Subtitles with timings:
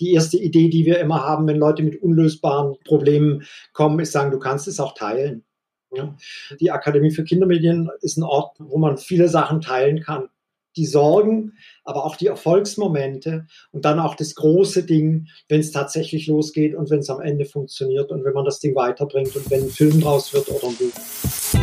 [0.00, 4.30] Die erste Idee, die wir immer haben, wenn Leute mit unlösbaren Problemen kommen, ist sagen,
[4.30, 5.44] du kannst es auch teilen.
[5.92, 6.16] Ja.
[6.60, 10.28] Die Akademie für Kindermedien ist ein Ort, wo man viele Sachen teilen kann.
[10.76, 11.52] Die Sorgen,
[11.84, 16.90] aber auch die Erfolgsmomente und dann auch das große Ding, wenn es tatsächlich losgeht und
[16.90, 20.00] wenn es am Ende funktioniert und wenn man das Ding weiterbringt und wenn ein Film
[20.00, 21.53] draus wird oder ein Buch.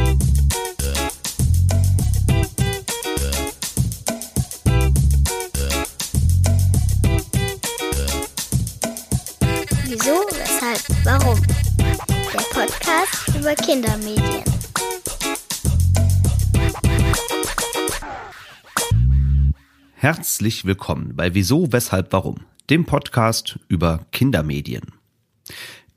[13.41, 14.43] Über Kindermedien.
[19.95, 22.41] Herzlich willkommen bei Wieso, weshalb, warum?
[22.69, 24.83] Dem Podcast über Kindermedien.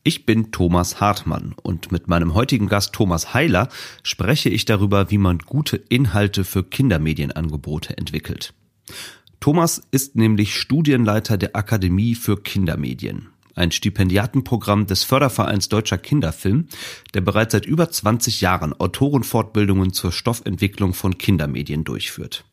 [0.05, 3.69] Ich bin Thomas Hartmann und mit meinem heutigen Gast Thomas Heiler
[4.03, 8.55] spreche ich darüber, wie man gute Inhalte für Kindermedienangebote entwickelt.
[9.41, 16.69] Thomas ist nämlich Studienleiter der Akademie für Kindermedien ein Stipendiatenprogramm des Fördervereins Deutscher Kinderfilm,
[17.15, 22.45] der bereits seit über 20 Jahren Autorenfortbildungen zur Stoffentwicklung von Kindermedien durchführt.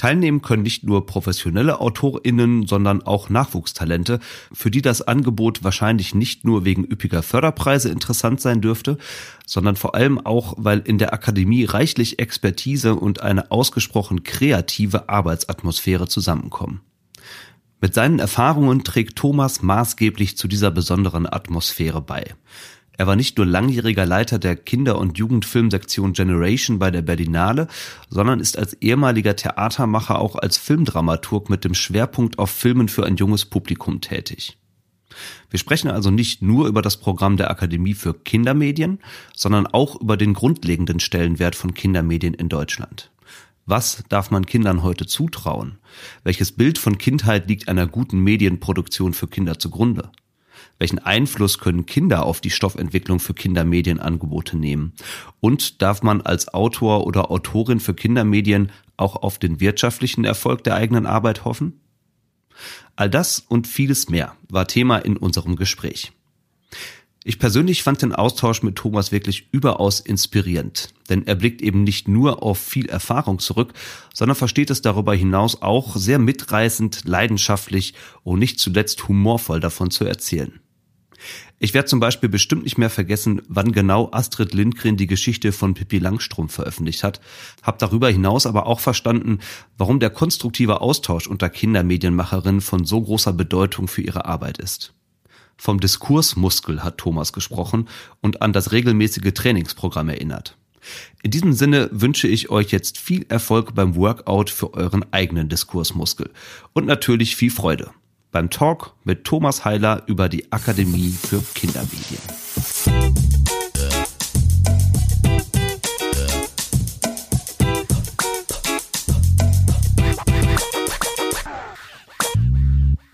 [0.00, 4.18] Teilnehmen können nicht nur professionelle AutorInnen, sondern auch Nachwuchstalente,
[4.50, 8.96] für die das Angebot wahrscheinlich nicht nur wegen üppiger Förderpreise interessant sein dürfte,
[9.44, 16.08] sondern vor allem auch, weil in der Akademie reichlich Expertise und eine ausgesprochen kreative Arbeitsatmosphäre
[16.08, 16.80] zusammenkommen.
[17.80, 22.34] Mit seinen Erfahrungen trägt Thomas maßgeblich zu dieser besonderen Atmosphäre bei.
[22.98, 27.68] Er war nicht nur langjähriger Leiter der Kinder- und Jugendfilmsektion Generation bei der Berlinale,
[28.10, 33.16] sondern ist als ehemaliger Theatermacher auch als Filmdramaturg mit dem Schwerpunkt auf Filmen für ein
[33.16, 34.58] junges Publikum tätig.
[35.48, 38.98] Wir sprechen also nicht nur über das Programm der Akademie für Kindermedien,
[39.34, 43.10] sondern auch über den grundlegenden Stellenwert von Kindermedien in Deutschland.
[43.66, 45.78] Was darf man Kindern heute zutrauen?
[46.24, 50.10] Welches Bild von Kindheit liegt einer guten Medienproduktion für Kinder zugrunde?
[50.78, 54.94] Welchen Einfluss können Kinder auf die Stoffentwicklung für Kindermedienangebote nehmen?
[55.40, 60.74] Und darf man als Autor oder Autorin für Kindermedien auch auf den wirtschaftlichen Erfolg der
[60.74, 61.80] eigenen Arbeit hoffen?
[62.96, 66.12] All das und vieles mehr war Thema in unserem Gespräch.
[67.22, 72.08] Ich persönlich fand den Austausch mit Thomas wirklich überaus inspirierend, denn er blickt eben nicht
[72.08, 73.74] nur auf viel Erfahrung zurück,
[74.14, 77.92] sondern versteht es darüber hinaus auch sehr mitreißend, leidenschaftlich
[78.22, 80.60] und nicht zuletzt humorvoll davon zu erzählen.
[81.58, 85.74] Ich werde zum Beispiel bestimmt nicht mehr vergessen, wann genau Astrid Lindgren die Geschichte von
[85.74, 87.20] Pippi Langstrumpf veröffentlicht hat,
[87.62, 89.40] habe darüber hinaus aber auch verstanden,
[89.76, 94.94] warum der konstruktive Austausch unter Kindermedienmacherinnen von so großer Bedeutung für ihre Arbeit ist.
[95.60, 97.86] Vom Diskursmuskel hat Thomas gesprochen
[98.22, 100.56] und an das regelmäßige Trainingsprogramm erinnert.
[101.22, 106.30] In diesem Sinne wünsche ich euch jetzt viel Erfolg beim Workout für euren eigenen Diskursmuskel
[106.72, 107.90] und natürlich viel Freude
[108.32, 113.39] beim Talk mit Thomas Heiler über die Akademie für Kindermedien.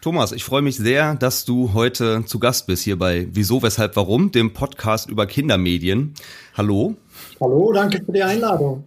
[0.06, 3.96] Thomas, ich freue mich sehr, dass du heute zu Gast bist hier bei Wieso, Weshalb,
[3.96, 6.14] Warum, dem Podcast über Kindermedien.
[6.56, 6.94] Hallo.
[7.40, 8.84] Hallo, danke für die Einladung.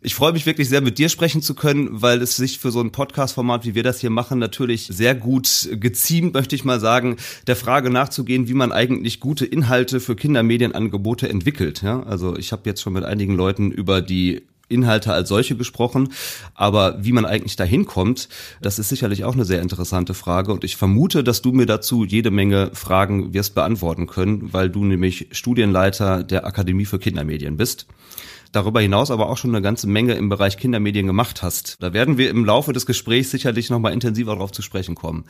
[0.00, 2.80] Ich freue mich wirklich sehr, mit dir sprechen zu können, weil es sich für so
[2.80, 7.16] ein Podcast-Format, wie wir das hier machen, natürlich sehr gut geziemt, möchte ich mal sagen,
[7.46, 11.82] der Frage nachzugehen, wie man eigentlich gute Inhalte für Kindermedienangebote entwickelt.
[11.82, 16.08] Ja, also ich habe jetzt schon mit einigen Leuten über die Inhalte als solche gesprochen,
[16.54, 18.28] aber wie man eigentlich dahin kommt,
[18.60, 22.04] das ist sicherlich auch eine sehr interessante Frage und ich vermute, dass du mir dazu
[22.04, 27.86] jede Menge Fragen wirst beantworten können, weil du nämlich Studienleiter der Akademie für Kindermedien bist
[28.56, 31.76] darüber hinaus aber auch schon eine ganze Menge im Bereich Kindermedien gemacht hast.
[31.82, 35.24] Da werden wir im Laufe des Gesprächs sicherlich nochmal intensiver darauf zu sprechen kommen.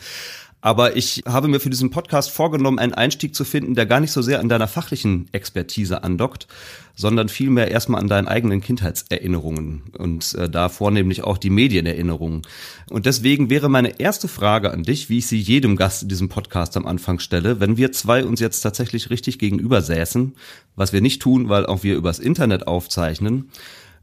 [0.61, 4.11] Aber ich habe mir für diesen Podcast vorgenommen, einen Einstieg zu finden, der gar nicht
[4.11, 6.49] so sehr an deiner fachlichen Expertise andockt,
[6.97, 12.43] sondern vielmehr erstmal an deinen eigenen Kindheitserinnerungen und äh, da vornehmlich auch die Medienerinnerungen.
[12.89, 16.31] Und deswegen wäre meine erste Frage an dich, wie ich sie jedem Gast in diesem
[16.31, 20.35] Podcast am Anfang stelle, wenn wir zwei uns jetzt tatsächlich richtig gegenüber säßen,
[20.75, 23.51] was wir nicht tun, weil auch wir übers Internet aufzeichnen,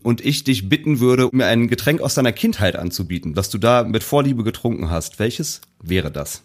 [0.03, 3.83] und ich dich bitten würde, mir ein Getränk aus deiner Kindheit anzubieten, das du da
[3.83, 6.43] mit Vorliebe getrunken hast, welches wäre das?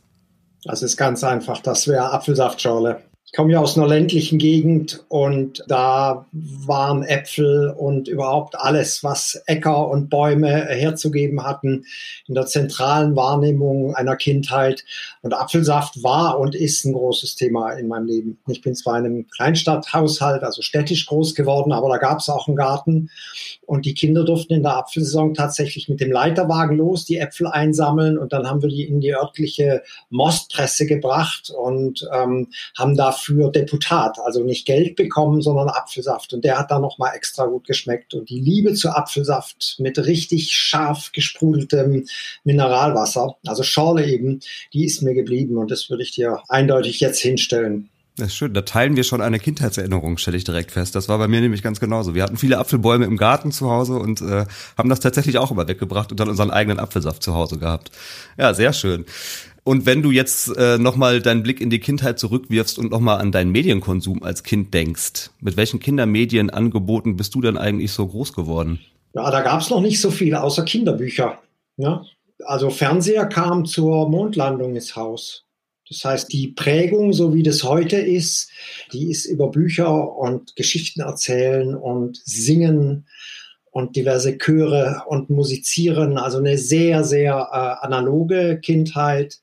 [0.65, 1.61] Das ist ganz einfach.
[1.61, 3.03] Das wäre Apfelsaftschorle.
[3.31, 9.43] Ich komme ja aus einer ländlichen Gegend und da waren Äpfel und überhaupt alles, was
[9.45, 11.85] Äcker und Bäume herzugeben hatten,
[12.27, 14.83] in der zentralen Wahrnehmung einer Kindheit.
[15.21, 18.39] Und Apfelsaft war und ist ein großes Thema in meinem Leben.
[18.49, 22.49] Ich bin zwar in einem Kleinstadthaushalt, also städtisch groß geworden, aber da gab es auch
[22.49, 23.11] einen Garten.
[23.67, 28.17] Und die Kinder durften in der Apfelsaison tatsächlich mit dem Leiterwagen los, die Äpfel einsammeln
[28.17, 33.51] und dann haben wir die in die örtliche Mostpresse gebracht und ähm, haben da dafür
[33.51, 36.33] Deputat, also nicht Geld bekommen, sondern Apfelsaft.
[36.33, 38.15] Und der hat da nochmal extra gut geschmeckt.
[38.15, 42.07] Und die Liebe zu Apfelsaft mit richtig scharf gesprudeltem
[42.45, 44.41] Mineralwasser, also Schorle eben,
[44.73, 45.57] die ist mir geblieben.
[45.57, 47.91] Und das würde ich dir eindeutig jetzt hinstellen.
[48.17, 48.53] Das ist schön.
[48.53, 50.97] Da teilen wir schon eine Kindheitserinnerung, stelle ich direkt fest.
[50.97, 52.17] Das war bei mir nämlich ganz genauso.
[52.17, 54.45] Wir hatten viele Apfelbäume im Garten zu Hause und äh,
[54.77, 57.93] haben das tatsächlich auch immer weggebracht und dann unseren eigenen Apfelsaft zu Hause gehabt.
[58.37, 59.05] Ja, sehr schön.
[59.65, 63.33] Und wenn du jetzt äh, nochmal deinen Blick in die Kindheit zurückwirfst und nochmal an
[63.33, 68.81] deinen Medienkonsum als Kind denkst, mit welchen Kindermedienangeboten bist du denn eigentlich so groß geworden?
[69.15, 71.39] Ja, da gab es noch nicht so viel, außer Kinderbücher.
[71.77, 72.03] Ja?
[72.45, 75.45] Also Fernseher kam zur Mondlandung ins Haus.
[75.89, 78.51] Das heißt, die Prägung, so wie das heute ist,
[78.93, 83.07] die ist über Bücher und Geschichten erzählen und singen
[83.71, 86.19] und diverse Chöre und musizieren.
[86.19, 89.39] Also eine sehr, sehr äh, analoge Kindheit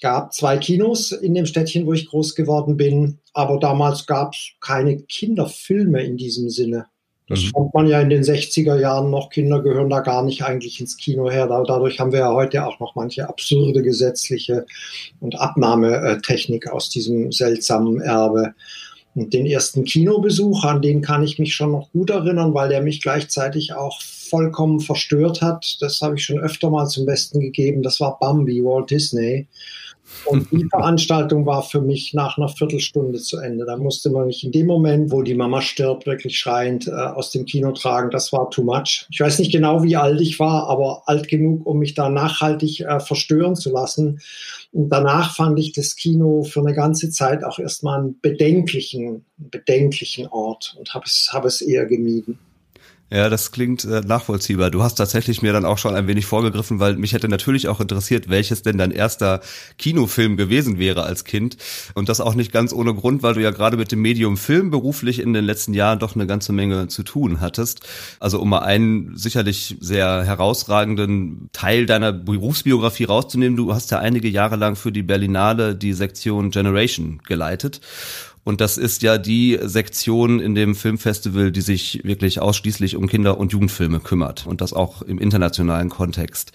[0.00, 4.50] gab zwei Kinos in dem Städtchen, wo ich groß geworden bin, aber damals gab es
[4.60, 6.86] keine Kinderfilme in diesem Sinne.
[7.28, 7.50] Das mhm.
[7.50, 9.28] fand man ja in den 60er Jahren noch.
[9.28, 11.46] Kinder gehören da gar nicht eigentlich ins Kino her.
[11.46, 14.64] Dadurch haben wir ja heute auch noch manche absurde gesetzliche
[15.20, 18.54] und Abnahmetechnik aus diesem seltsamen Erbe.
[19.14, 22.82] Und den ersten Kinobesuch, an den kann ich mich schon noch gut erinnern, weil der
[22.82, 25.76] mich gleichzeitig auch vollkommen verstört hat.
[25.80, 27.82] Das habe ich schon öfter mal zum Besten gegeben.
[27.82, 29.48] Das war Bambi, Walt Disney.
[30.24, 33.64] Und die Veranstaltung war für mich nach einer Viertelstunde zu Ende.
[33.64, 37.30] Da musste man mich in dem Moment, wo die Mama stirbt, wirklich schreiend äh, aus
[37.30, 38.10] dem Kino tragen.
[38.10, 39.06] Das war too much.
[39.10, 42.80] Ich weiß nicht genau, wie alt ich war, aber alt genug, um mich da nachhaltig
[42.80, 44.20] äh, verstören zu lassen.
[44.72, 50.26] Und danach fand ich das Kino für eine ganze Zeit auch erstmal einen bedenklichen, bedenklichen
[50.28, 52.38] Ort und habe es, hab es eher gemieden.
[53.10, 54.70] Ja, das klingt äh, nachvollziehbar.
[54.70, 57.80] Du hast tatsächlich mir dann auch schon ein wenig vorgegriffen, weil mich hätte natürlich auch
[57.80, 59.40] interessiert, welches denn dein erster
[59.78, 61.56] Kinofilm gewesen wäre als Kind.
[61.94, 64.70] Und das auch nicht ganz ohne Grund, weil du ja gerade mit dem Medium Film
[64.70, 67.80] beruflich in den letzten Jahren doch eine ganze Menge zu tun hattest.
[68.20, 74.28] Also um mal einen sicherlich sehr herausragenden Teil deiner Berufsbiografie rauszunehmen, du hast ja einige
[74.28, 77.80] Jahre lang für die Berlinale die Sektion Generation geleitet.
[78.48, 83.36] Und das ist ja die Sektion in dem Filmfestival, die sich wirklich ausschließlich um Kinder-
[83.36, 84.46] und Jugendfilme kümmert.
[84.46, 86.52] Und das auch im internationalen Kontext.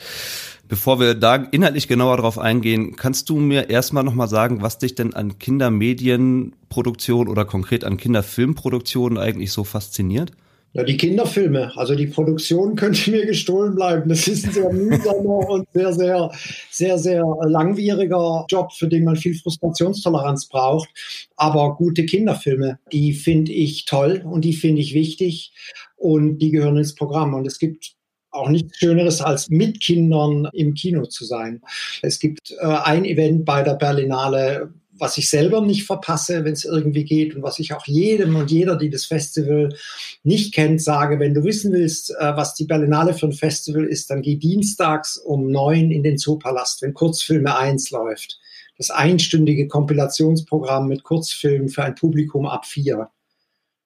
[0.67, 4.95] Bevor wir da inhaltlich genauer drauf eingehen, kannst du mir erstmal nochmal sagen, was dich
[4.95, 10.31] denn an Kindermedienproduktion oder konkret an Kinderfilmproduktion eigentlich so fasziniert?
[10.75, 14.09] Ja, die Kinderfilme, also die Produktion könnte mir gestohlen bleiben.
[14.09, 16.31] Das ist ein sehr mühsamer und sehr, sehr,
[16.71, 20.89] sehr, sehr langwieriger Job, für den man viel Frustrationstoleranz braucht.
[21.35, 25.53] Aber gute Kinderfilme, die finde ich toll und die finde ich wichtig
[25.95, 27.35] und die gehören ins Programm.
[27.35, 27.93] Und es gibt
[28.31, 31.61] auch nichts Schöneres, als mit Kindern im Kino zu sein.
[32.01, 34.73] Es gibt äh, ein Event bei der Berlinale,
[35.03, 38.49] was ich selber nicht verpasse, wenn es irgendwie geht und was ich auch jedem und
[38.49, 39.75] jeder, die das Festival
[40.23, 44.09] nicht kennt, sage, wenn du wissen willst, äh, was die Berlinale für ein Festival ist,
[44.09, 48.39] dann geh dienstags um neun in den Zoopalast, wenn Kurzfilme eins läuft.
[48.77, 53.09] Das einstündige Kompilationsprogramm mit Kurzfilmen für ein Publikum ab vier.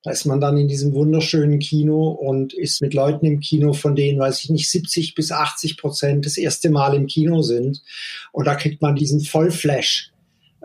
[0.03, 3.95] Da ist man dann in diesem wunderschönen Kino und ist mit Leuten im Kino, von
[3.95, 7.81] denen, weiß ich nicht, 70 bis 80 Prozent das erste Mal im Kino sind.
[8.31, 10.11] Und da kriegt man diesen Vollflash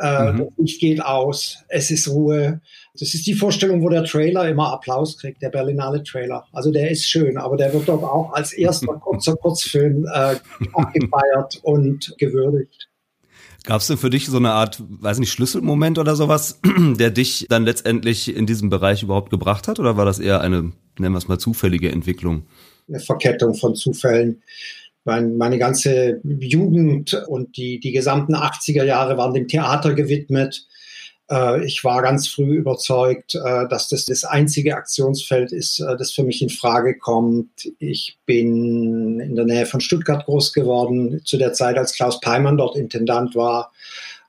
[0.02, 0.38] äh, mhm.
[0.38, 2.60] Das Licht geht aus, es ist Ruhe.
[2.98, 6.44] Das ist die Vorstellung, wo der Trailer immer Applaus kriegt, der Berlinale Trailer.
[6.53, 10.36] Also der ist schön, aber der wird dort auch als erster kurzer Kurzfilm äh,
[10.74, 12.88] abgefeiert und gewürdigt.
[13.65, 16.60] Gab es denn für dich so eine Art, weiß nicht, Schlüsselmoment oder sowas,
[16.98, 19.79] der dich dann letztendlich in diesem Bereich überhaupt gebracht hat?
[19.79, 22.43] Oder war das eher eine, nennen wir es mal, zufällige Entwicklung?
[22.88, 24.43] Eine Verkettung von Zufällen
[25.05, 30.67] mein, meine ganze Jugend und die, die gesamten 80er Jahre waren dem Theater gewidmet.
[31.31, 36.13] Äh, ich war ganz früh überzeugt, äh, dass das das einzige Aktionsfeld ist, äh, das
[36.13, 37.73] für mich in Frage kommt.
[37.79, 42.56] Ich bin in der Nähe von Stuttgart groß geworden, zu der Zeit, als Klaus Peimann
[42.56, 43.73] dort Intendant war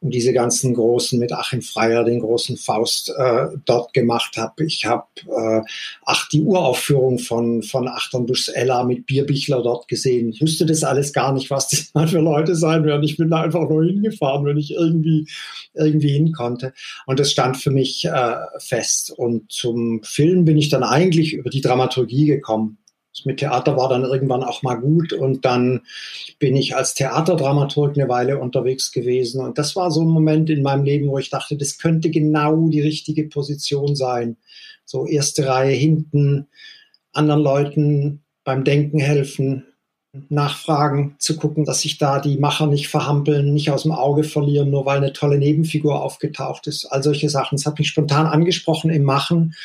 [0.04, 4.66] und diese ganzen großen mit Achim Freier, den großen Faust äh, dort gemacht habe.
[4.66, 5.62] Ich habe äh,
[6.06, 10.30] ach die Uraufführung von von Achternbuschs Ella mit Bierbichler dort gesehen.
[10.30, 13.04] Ich wusste das alles gar nicht, was das mal für Leute sein werden.
[13.04, 15.26] Ich bin da einfach nur hingefahren, wenn ich irgendwie
[15.74, 16.74] irgendwie hin konnte.
[17.06, 19.12] Und das stand für mich äh, fest.
[19.16, 22.78] Und zum Film bin ich dann eigentlich über die Dramaturgie gekommen.
[23.26, 25.82] Mit Theater war dann irgendwann auch mal gut und dann
[26.40, 30.64] bin ich als Theaterdramaturg eine Weile unterwegs gewesen und das war so ein Moment in
[30.64, 34.38] meinem Leben, wo ich dachte, das könnte genau die richtige Position sein.
[34.86, 36.48] So erste Reihe hinten,
[37.14, 39.66] anderen Leuten beim Denken helfen,
[40.30, 44.70] nachfragen, zu gucken, dass sich da die Macher nicht verhampeln, nicht aus dem Auge verlieren,
[44.70, 46.86] nur weil eine tolle Nebenfigur aufgetaucht ist.
[46.86, 47.58] All solche Sachen.
[47.58, 49.56] Das hat mich spontan angesprochen im Machen.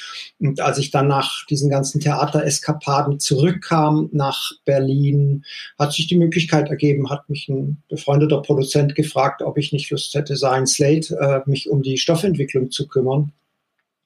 [0.40, 5.44] Und als ich dann nach diesen ganzen Theatereskapaden zurückkam nach Berlin,
[5.78, 10.14] hat sich die Möglichkeit ergeben, hat mich ein befreundeter Produzent gefragt, ob ich nicht Lust
[10.14, 13.32] hätte, sein Slate, äh, mich um die Stoffentwicklung zu kümmern.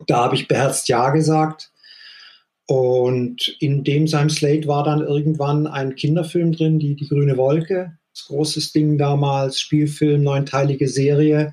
[0.09, 1.72] Da habe ich beherzt Ja gesagt
[2.66, 7.99] und in dem seinem Slate war dann irgendwann ein Kinderfilm drin, die, die Grüne Wolke.
[8.14, 11.52] Das großes Ding damals, Spielfilm, neunteilige Serie.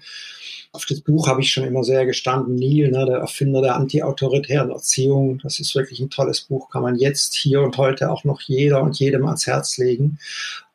[0.71, 2.55] Auf das Buch habe ich schon immer sehr gestanden.
[2.55, 5.39] Neil, ne, der Erfinder der antiautoritären Erziehung.
[5.41, 8.83] Das ist wirklich ein tolles Buch, kann man jetzt, hier und heute auch noch jeder
[8.83, 10.19] und jedem ans Herz legen.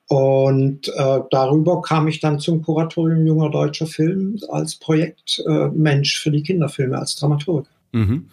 [0.09, 6.31] Und äh, darüber kam ich dann zum Kuratorium junger deutscher Film als Projektmensch äh, für
[6.31, 7.67] die Kinderfilme, als Dramaturg.
[7.93, 8.29] Mhm.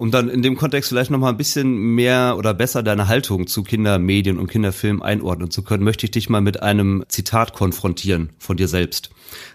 [0.00, 3.46] Um dann in dem Kontext vielleicht noch mal ein bisschen mehr oder besser deine Haltung
[3.46, 8.30] zu Kindermedien und Kinderfilmen einordnen zu können, möchte ich dich mal mit einem Zitat konfrontieren
[8.38, 9.10] von dir selbst,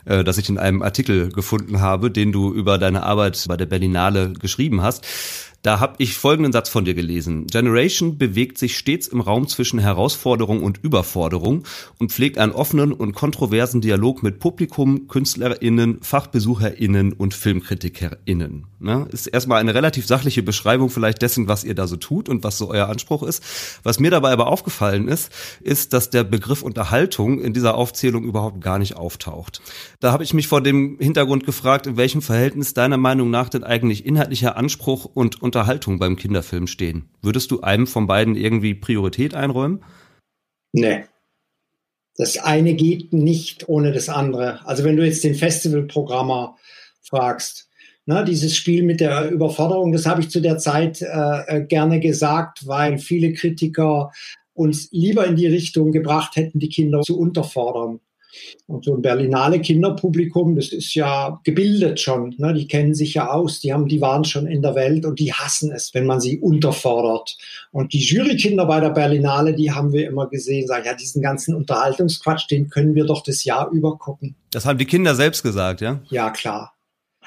[0.05, 3.65] äh, das ich in einem Artikel gefunden habe, den du über deine Arbeit bei der
[3.65, 5.07] Berlinale geschrieben hast.
[5.65, 7.47] Da habe ich folgenden Satz von dir gelesen.
[7.47, 11.63] Generation bewegt sich stets im Raum zwischen Herausforderung und Überforderung
[11.97, 18.67] und pflegt einen offenen und kontroversen Dialog mit Publikum, KünstlerInnen, FachbesucherInnen und FilmkritikerInnen.
[18.77, 19.07] Ne?
[19.11, 22.59] Ist erstmal eine relativ sachliche Beschreibung vielleicht dessen, was ihr da so tut und was
[22.59, 23.41] so euer Anspruch ist.
[23.81, 25.31] Was mir dabei aber aufgefallen ist,
[25.61, 29.61] ist, dass der Begriff Unterhaltung in dieser Aufzählung überhaupt gar nicht auftaucht.
[29.99, 33.63] Da habe ich mich vor dem Hintergrund gefragt, in welchem Verhältnis deiner Meinung nach denn
[33.63, 37.05] eigentlich inhaltlicher Anspruch und Unterhaltung beim Kinderfilm stehen.
[37.21, 39.85] Würdest du einem von beiden irgendwie Priorität einräumen?
[40.73, 41.05] Nee.
[42.17, 44.65] Das eine geht nicht ohne das andere.
[44.67, 46.57] Also wenn du jetzt den Festivalprogrammer
[47.01, 47.69] fragst,
[48.05, 51.05] ne, dieses Spiel mit der Überforderung, das habe ich zu der Zeit äh,
[51.47, 54.11] äh gerne gesagt, weil viele Kritiker
[54.53, 58.01] uns lieber in die Richtung gebracht hätten, die Kinder zu unterfordern.
[58.67, 62.35] Und so ein Berlinale Kinderpublikum, das ist ja gebildet schon.
[62.37, 62.53] Ne?
[62.53, 65.33] Die kennen sich ja aus, die haben, die waren schon in der Welt und die
[65.33, 67.37] hassen es, wenn man sie unterfordert.
[67.71, 71.55] Und die Jurykinder bei der Berlinale, die haben wir immer gesehen, sagen, ja, diesen ganzen
[71.55, 74.35] Unterhaltungsquatsch, den können wir doch das Jahr über gucken.
[74.51, 76.01] Das haben die Kinder selbst gesagt, ja?
[76.09, 76.74] Ja, klar.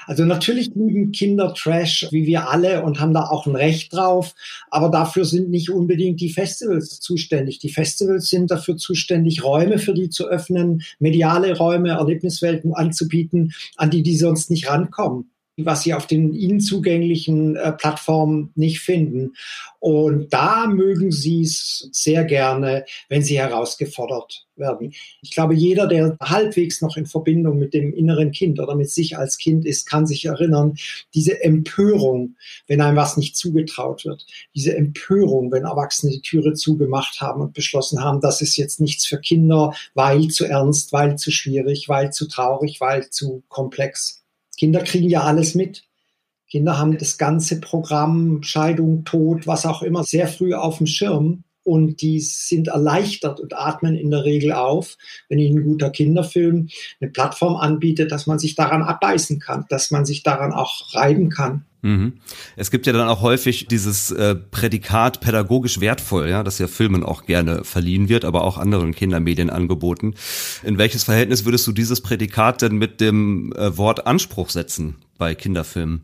[0.05, 4.33] Also natürlich lieben Kinder Trash, wie wir alle, und haben da auch ein Recht drauf.
[4.69, 7.59] Aber dafür sind nicht unbedingt die Festivals zuständig.
[7.59, 13.89] Die Festivals sind dafür zuständig, Räume für die zu öffnen, mediale Räume, Erlebniswelten anzubieten, an
[13.89, 15.31] die die sonst nicht rankommen
[15.65, 19.33] was sie auf den ihnen zugänglichen äh, Plattformen nicht finden.
[19.79, 24.93] Und da mögen sie es sehr gerne, wenn sie herausgefordert werden.
[25.21, 29.17] Ich glaube, jeder, der halbwegs noch in Verbindung mit dem inneren Kind oder mit sich
[29.17, 30.75] als Kind ist, kann sich erinnern,
[31.13, 32.35] diese Empörung,
[32.67, 37.53] wenn einem was nicht zugetraut wird, diese Empörung, wenn Erwachsene die Türe zugemacht haben und
[37.53, 42.11] beschlossen haben, das ist jetzt nichts für Kinder, weil zu ernst, weil zu schwierig, weil
[42.11, 44.18] zu traurig, weil zu komplex.
[44.59, 45.85] Kinder kriegen ja alles mit.
[46.49, 51.45] Kinder haben das ganze Programm, Scheidung, Tod, was auch immer, sehr früh auf dem Schirm
[51.63, 54.97] und die sind erleichtert und atmen in der Regel auf,
[55.29, 56.67] wenn ihnen ein guter Kinderfilm
[56.99, 61.29] eine Plattform anbietet, dass man sich daran abbeißen kann, dass man sich daran auch reiben
[61.29, 61.65] kann.
[61.81, 62.13] Mhm.
[62.55, 67.03] Es gibt ja dann auch häufig dieses äh, Prädikat pädagogisch wertvoll, ja, das ja Filmen
[67.03, 70.15] auch gerne verliehen wird, aber auch anderen Kindermedien angeboten.
[70.63, 75.35] In welches Verhältnis würdest du dieses Prädikat denn mit dem äh, Wort Anspruch setzen bei
[75.35, 76.01] Kinderfilmen?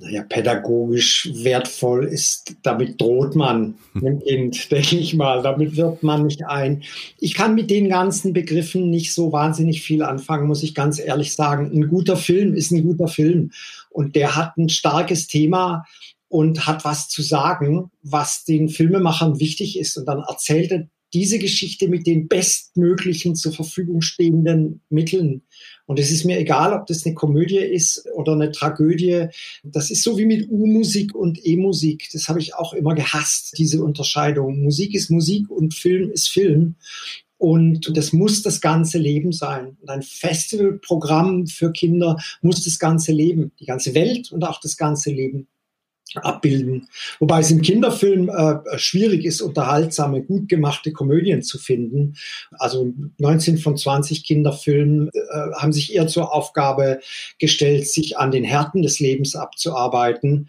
[0.00, 6.26] naja, pädagogisch wertvoll ist, damit droht man dem Kind, denke ich mal, damit wirbt man
[6.26, 6.82] nicht ein.
[7.18, 11.34] Ich kann mit den ganzen Begriffen nicht so wahnsinnig viel anfangen, muss ich ganz ehrlich
[11.34, 11.70] sagen.
[11.72, 13.50] Ein guter Film ist ein guter Film
[13.90, 15.84] und der hat ein starkes Thema
[16.28, 21.38] und hat was zu sagen, was den Filmemachern wichtig ist und dann erzählt er diese
[21.38, 25.42] Geschichte mit den bestmöglichen zur Verfügung stehenden Mitteln.
[25.86, 29.26] Und es ist mir egal, ob das eine Komödie ist oder eine Tragödie.
[29.62, 32.08] Das ist so wie mit U-Musik und E-Musik.
[32.12, 34.62] Das habe ich auch immer gehasst, diese Unterscheidung.
[34.62, 36.76] Musik ist Musik und Film ist Film.
[37.38, 39.76] Und das muss das ganze Leben sein.
[39.80, 44.76] Und ein Festivalprogramm für Kinder muss das ganze Leben, die ganze Welt und auch das
[44.76, 45.46] ganze Leben
[46.16, 46.88] abbilden.
[47.18, 52.16] Wobei es im Kinderfilm äh, schwierig ist, unterhaltsame, gut gemachte Komödien zu finden.
[52.52, 57.00] Also 19 von 20 Kinderfilmen äh, haben sich eher zur Aufgabe
[57.38, 60.48] gestellt, sich an den Härten des Lebens abzuarbeiten.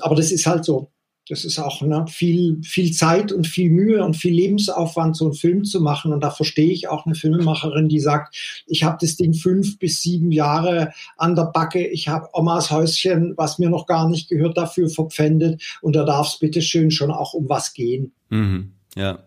[0.00, 0.90] Aber das ist halt so.
[1.28, 5.34] Das ist auch ne, viel, viel Zeit und viel Mühe und viel Lebensaufwand, so einen
[5.34, 6.12] Film zu machen.
[6.12, 10.02] Und da verstehe ich auch eine Filmemacherin, die sagt, ich habe das Ding fünf bis
[10.02, 11.86] sieben Jahre an der Backe.
[11.86, 15.62] Ich habe Omas Häuschen, was mir noch gar nicht gehört, dafür verpfändet.
[15.80, 18.12] Und da darf es bitteschön schon auch um was gehen.
[18.30, 19.20] Mhm, ja.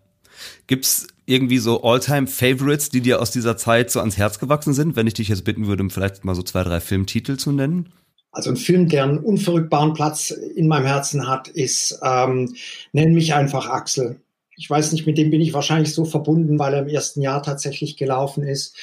[0.67, 4.95] Gibt's irgendwie so All-Time-Favorites, die dir aus dieser Zeit so ans Herz gewachsen sind?
[4.95, 7.89] Wenn ich dich jetzt bitten würde, vielleicht mal so zwei, drei Filmtitel zu nennen?
[8.31, 12.55] Also ein Film, der einen unverrückbaren Platz in meinem Herzen hat, ist ähm,
[12.93, 14.21] Nenn mich einfach Axel.
[14.57, 17.41] Ich weiß nicht, mit dem bin ich wahrscheinlich so verbunden, weil er im ersten Jahr
[17.41, 18.77] tatsächlich gelaufen ist.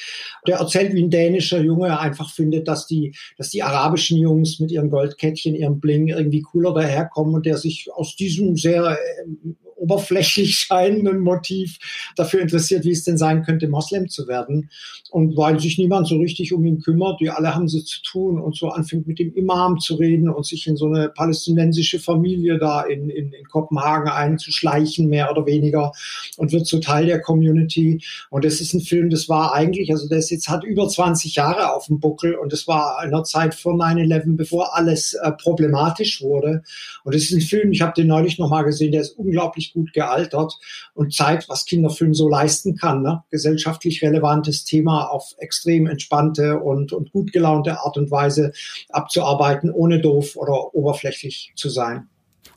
[0.45, 4.71] Der erzählt, wie ein dänischer Junge einfach findet, dass die, dass die arabischen Jungs mit
[4.71, 10.55] ihren Goldkettchen, ihrem Bling irgendwie cooler daherkommen und der sich aus diesem sehr äh, oberflächlich
[10.59, 11.77] scheinenden Motiv
[12.15, 14.69] dafür interessiert, wie es denn sein könnte, Moslem zu werden.
[15.11, 18.39] Und weil sich niemand so richtig um ihn kümmert, die alle haben so zu tun
[18.39, 22.59] und so anfängt mit dem Imam zu reden und sich in so eine palästinensische Familie
[22.59, 25.91] da in, in, in Kopenhagen einzuschleichen, mehr oder weniger,
[26.37, 28.03] und wird so Teil der Community.
[28.29, 31.73] Und das ist ein Film, das war eigentlich, also das jetzt hat über 20 Jahre
[31.73, 36.21] auf dem Buckel und es war in der Zeit vor 9-11, bevor alles äh, problematisch
[36.21, 36.63] wurde.
[37.03, 39.93] Und es ist ein Film, ich habe den neulich nochmal gesehen, der ist unglaublich gut
[39.93, 40.57] gealtert
[40.93, 43.01] und zeigt, was Kinderfilm so leisten kann.
[43.01, 43.23] Ne?
[43.29, 48.51] Gesellschaftlich relevantes Thema auf extrem entspannte und, und gut gelaunte Art und Weise
[48.89, 52.07] abzuarbeiten, ohne doof oder oberflächlich zu sein.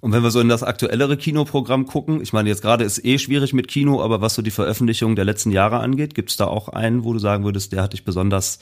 [0.00, 3.19] Und wenn wir so in das aktuellere Kinoprogramm gucken, ich meine, jetzt gerade ist eh
[3.19, 6.47] schwierig mit Kino, aber was so die Veröffentlichung der letzten Jahre angeht, gibt es da
[6.47, 8.59] auch einen, wo du sagen würdest, der hat dich besonders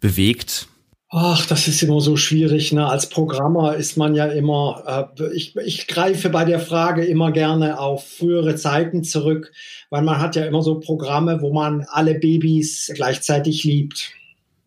[0.00, 0.68] bewegt?
[1.16, 2.72] Ach, das ist immer so schwierig.
[2.72, 2.88] Ne?
[2.88, 7.78] Als Programmer ist man ja immer, äh, ich, ich greife bei der Frage immer gerne
[7.78, 9.52] auf frühere Zeiten zurück,
[9.90, 14.12] weil man hat ja immer so Programme, wo man alle Babys gleichzeitig liebt.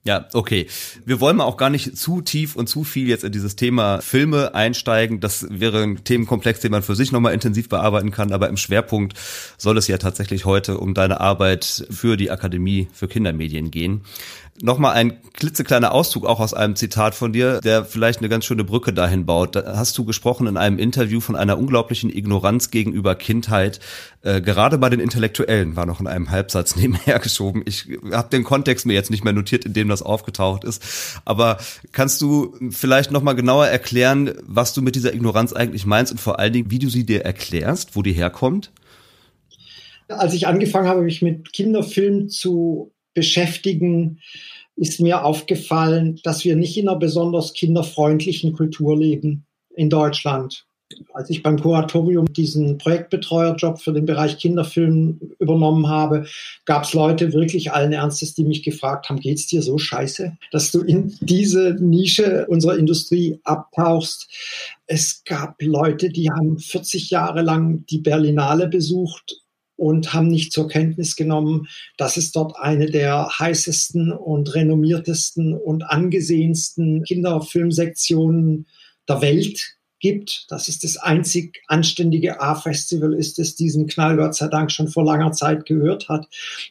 [0.08, 0.68] Ja, okay.
[1.04, 4.00] Wir wollen mal auch gar nicht zu tief und zu viel jetzt in dieses Thema
[4.00, 5.20] Filme einsteigen.
[5.20, 8.32] Das wäre ein Themenkomplex, den man für sich nochmal intensiv bearbeiten kann.
[8.32, 9.18] Aber im Schwerpunkt
[9.58, 14.06] soll es ja tatsächlich heute um deine Arbeit für die Akademie für Kindermedien gehen.
[14.59, 18.63] Nochmal ein klitzekleiner Auszug auch aus einem Zitat von dir, der vielleicht eine ganz schöne
[18.63, 19.55] Brücke dahin baut.
[19.55, 23.79] Da hast du gesprochen in einem Interview von einer unglaublichen Ignoranz gegenüber Kindheit.
[24.23, 27.61] Äh, gerade bei den Intellektuellen war noch in einem Halbsatz nebenher geschoben.
[27.67, 31.21] Ich habe den Kontext mir jetzt nicht mehr notiert, in dem das aufgetaucht ist.
[31.23, 31.59] Aber
[31.91, 36.39] kannst du vielleicht nochmal genauer erklären, was du mit dieser Ignoranz eigentlich meinst und vor
[36.39, 38.72] allen Dingen, wie du sie dir erklärst, wo die herkommt?
[40.07, 44.20] Als ich angefangen habe, mich mit Kinderfilmen zu beschäftigen,
[44.75, 50.68] ist mir aufgefallen, dass wir nicht in einer besonders kinderfreundlichen Kultur leben in Deutschland.
[51.16, 56.27] Als ich beim Kuratorium diesen Projektbetreuerjob für den Bereich Kinderfilm übernommen habe,
[56.66, 60.72] gab es Leute wirklich allen Ernstes, die mich gefragt haben, geht's dir so scheiße, dass
[60.72, 64.30] du in diese Nische unserer Industrie abtauchst?
[64.86, 69.42] Es gab Leute, die haben 40 Jahre lang die Berlinale besucht
[69.77, 75.83] und haben nicht zur Kenntnis genommen, dass es dort eine der heißesten und renommiertesten und
[75.83, 78.66] angesehensten Kinderfilmsektionen
[79.07, 84.48] der Welt gibt, dass es das einzig anständige A-Festival ist, das diesen Knall Gott sei
[84.48, 86.27] Dank schon vor langer Zeit gehört hat.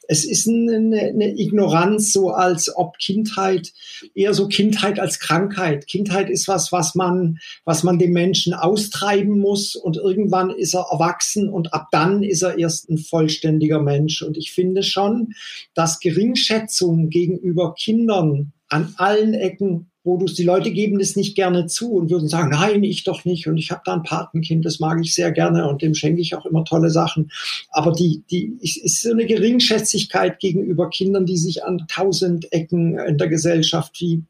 [0.09, 3.73] Es ist eine, eine, Ignoranz, so als ob Kindheit
[4.15, 5.87] eher so Kindheit als Krankheit.
[5.87, 10.87] Kindheit ist was, was man, was man dem Menschen austreiben muss und irgendwann ist er
[10.91, 14.23] erwachsen und ab dann ist er erst ein vollständiger Mensch.
[14.23, 15.35] Und ich finde schon,
[15.75, 21.66] dass Geringschätzung gegenüber Kindern an allen Ecken wo du die Leute geben das nicht gerne
[21.66, 24.79] zu und würden sagen, nein, ich doch nicht und ich habe da ein Patenkind, das
[24.79, 27.33] mag ich sehr gerne und dem schenke ich auch immer tolle Sachen.
[27.71, 33.19] Aber die, die ist so eine Geringschätzigkeit gegenüber Kindern, die sich an tausend Ecken in
[33.19, 34.23] der Gesellschaft wie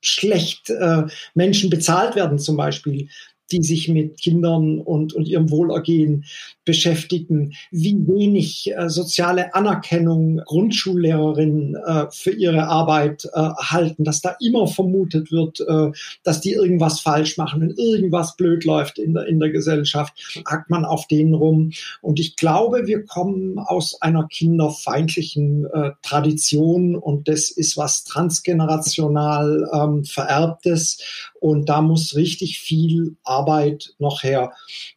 [0.00, 1.02] schlecht äh,
[1.34, 3.08] Menschen bezahlt werden zum Beispiel,
[3.50, 6.24] die sich mit Kindern und, und ihrem Wohlergehen
[6.64, 14.36] beschäftigen, wie wenig äh, soziale Anerkennung Grundschullehrerinnen äh, für ihre Arbeit äh, erhalten, dass da
[14.40, 15.90] immer vermutet wird, äh,
[16.24, 20.12] dass die irgendwas falsch machen und irgendwas blöd läuft in der, in der Gesellschaft,
[20.46, 21.72] hackt man auf denen rum.
[22.02, 29.68] Und ich glaube, wir kommen aus einer kinderfeindlichen äh, Tradition und das ist was transgenerational
[29.72, 30.98] ähm, vererbtes
[31.40, 34.52] Und da muss richtig viel Arbeit noch her,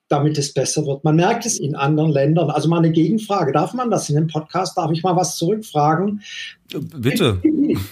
[0.08, 1.04] damit es besser wird.
[1.04, 2.50] Man merkt es in anderen Ländern.
[2.50, 3.52] Also mal eine Gegenfrage.
[3.52, 4.78] Darf man das in dem Podcast?
[4.78, 6.22] Darf ich mal was zurückfragen?
[6.70, 7.42] Bitte.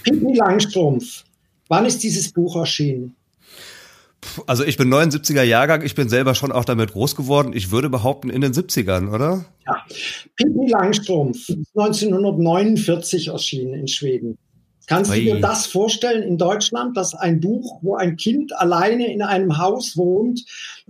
[0.04, 1.24] Pippi Langstrumpf.
[1.68, 3.16] Wann ist dieses Buch erschienen?
[4.48, 7.54] Also ich bin 79er Jahrgang, ich bin selber schon auch damit groß geworden.
[7.54, 9.46] Ich würde behaupten in den 70ern, oder?
[9.66, 9.86] Ja.
[10.36, 14.38] Pippi Langstrumpf, 1949 erschienen in Schweden.
[14.90, 15.20] Kannst Oi.
[15.20, 19.60] du dir das vorstellen in Deutschland, dass ein Buch, wo ein Kind alleine in einem
[19.60, 20.44] Haus wohnt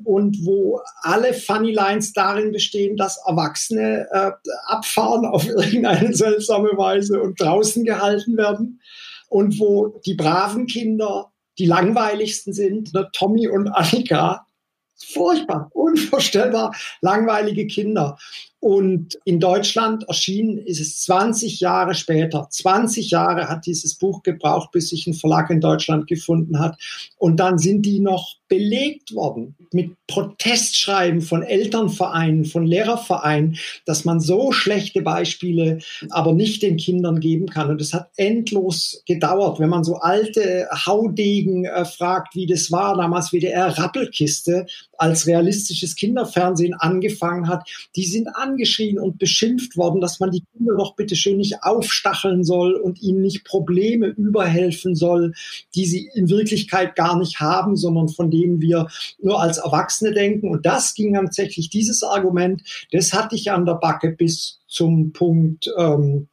[0.06, 4.32] und wo alle Funny Lines darin bestehen, dass Erwachsene äh,
[4.68, 8.80] abfahren auf irgendeine seltsame Weise und draußen gehalten werden
[9.28, 13.10] und wo die braven Kinder die langweiligsten sind, ne?
[13.12, 14.48] Tommy und Annika,
[14.96, 18.18] furchtbar, unvorstellbar langweilige Kinder.
[18.60, 22.48] Und in Deutschland erschienen ist es 20 Jahre später.
[22.50, 26.78] 20 Jahre hat dieses Buch gebraucht, bis sich ein Verlag in Deutschland gefunden hat.
[27.18, 34.20] Und dann sind die noch belegt worden mit Protestschreiben von Elternvereinen, von Lehrervereinen, dass man
[34.20, 37.70] so schlechte Beispiele aber nicht den Kindern geben kann.
[37.70, 42.98] Und es hat endlos gedauert, wenn man so alte Haudegen äh, fragt, wie das war,
[42.98, 44.66] damals WDR Rappelkiste,
[44.98, 50.76] als realistisches Kinderfernsehen angefangen hat, die sind angeschrien und beschimpft worden, dass man die Kinder
[50.78, 55.34] doch bitte schön nicht aufstacheln soll und ihnen nicht Probleme überhelfen soll,
[55.76, 58.88] die sie in Wirklichkeit gar nicht haben, sondern von denen wir
[59.22, 60.50] nur als Erwachsene denken.
[60.50, 65.72] Und das ging tatsächlich, dieses Argument, das hatte ich an der Backe bis zum Punkt,
[65.78, 66.28] ähm,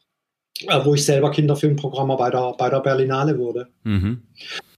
[0.66, 3.68] äh, wo ich selber Kinderfilmprogrammer bei der, bei der Berlinale wurde.
[3.85, 4.22] Mhm.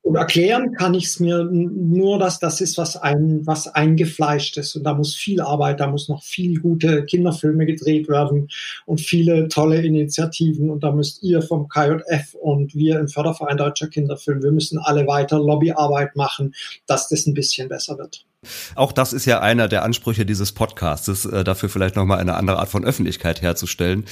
[0.08, 4.74] Und erklären kann ich es mir nur, dass das ist, was ein, was eingefleischt ist.
[4.74, 8.48] Und da muss viel Arbeit, da muss noch viel gute Kinderfilme gedreht werden
[8.86, 10.70] und viele tolle Initiativen.
[10.70, 15.06] Und da müsst ihr vom KJF und wir im Förderverein Deutscher Kinderfilm, wir müssen alle
[15.06, 16.54] weiter Lobbyarbeit machen,
[16.86, 18.24] dass das ein bisschen besser wird.
[18.74, 22.58] Auch das ist ja einer der Ansprüche dieses Podcasts, äh, dafür vielleicht nochmal eine andere
[22.58, 24.04] Art von Öffentlichkeit herzustellen.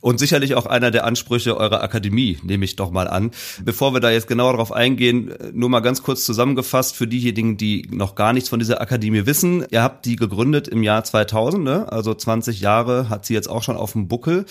[0.00, 3.30] Und sicherlich auch einer der Ansprüche eurer Akademie, nehme ich doch mal an.
[3.64, 7.56] Bevor wir da jetzt genauer darauf eingehen, äh, nur mal ganz kurz zusammengefasst für diejenigen,
[7.56, 9.64] die noch gar nichts von dieser Akademie wissen.
[9.70, 11.90] Ihr habt die gegründet im Jahr 2000, ne?
[11.92, 14.44] also 20 Jahre hat sie jetzt auch schon auf dem Buckel.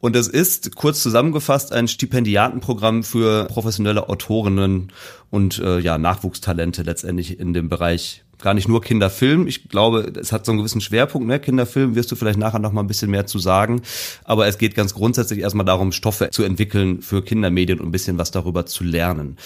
[0.00, 4.92] Und es ist kurz zusammengefasst ein Stipendiatenprogramm für professionelle Autorinnen
[5.30, 9.46] und äh, ja Nachwuchstalente letztendlich in dem Bereich gar nicht nur Kinderfilm.
[9.46, 11.40] Ich glaube, es hat so einen gewissen Schwerpunkt, ne?
[11.40, 13.82] Kinderfilm wirst du vielleicht nachher noch mal ein bisschen mehr zu sagen.
[14.24, 18.18] Aber es geht ganz grundsätzlich erstmal darum, Stoffe zu entwickeln für Kindermedien und ein bisschen
[18.18, 19.36] was darüber zu lernen.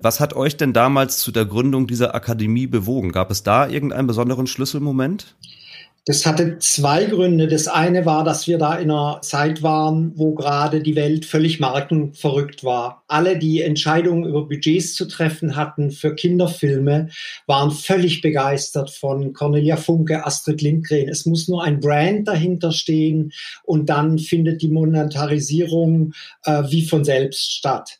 [0.00, 3.12] Was hat euch denn damals zu der Gründung dieser Akademie bewogen?
[3.12, 5.34] Gab es da irgendeinen besonderen Schlüsselmoment?
[6.08, 7.48] Das hatte zwei Gründe.
[7.48, 11.60] Das eine war, dass wir da in einer Zeit waren, wo gerade die Welt völlig
[11.60, 13.04] markenverrückt war.
[13.08, 17.10] Alle, die Entscheidungen über Budgets zu treffen hatten für Kinderfilme,
[17.46, 21.10] waren völlig begeistert von Cornelia Funke, Astrid Lindgren.
[21.10, 23.30] Es muss nur ein Brand dahinter stehen
[23.64, 27.98] und dann findet die Monetarisierung äh, wie von selbst statt.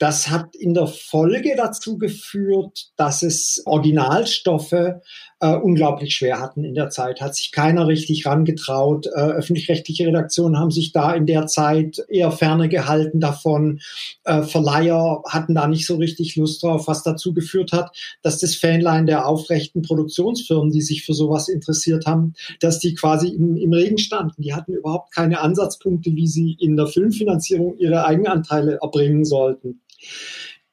[0.00, 4.94] Das hat in der Folge dazu geführt, dass es Originalstoffe
[5.40, 7.20] äh, unglaublich schwer hatten in der Zeit.
[7.20, 9.06] Hat sich keiner richtig rangetraut.
[9.06, 13.80] Äh, öffentlich-rechtliche Redaktionen haben sich da in der Zeit eher ferne gehalten davon.
[14.24, 18.54] Äh, Verleiher hatten da nicht so richtig Lust drauf, was dazu geführt hat, dass das
[18.54, 23.72] Fanline der aufrechten Produktionsfirmen, die sich für sowas interessiert haben, dass die quasi im, im
[23.72, 24.42] Regen standen.
[24.42, 29.80] Die hatten überhaupt keine Ansatzpunkte, wie sie in der Filmfinanzierung ihre Eigenanteile erbringen sollten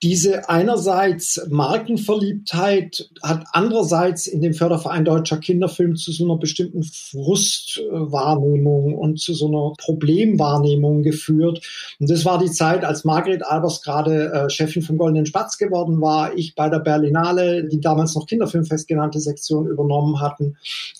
[0.04, 8.96] diese einerseits Markenverliebtheit hat andererseits in dem Förderverein Deutscher Kinderfilm zu so einer bestimmten Frustwahrnehmung
[8.96, 11.66] und zu so einer Problemwahrnehmung geführt.
[12.00, 16.00] Und das war die Zeit, als Margret Albers gerade äh, Chefin vom Goldenen Spatz geworden
[16.00, 20.58] war, ich bei der Berlinale, die damals noch Kinderfilmfest genannte Sektion übernommen hatten.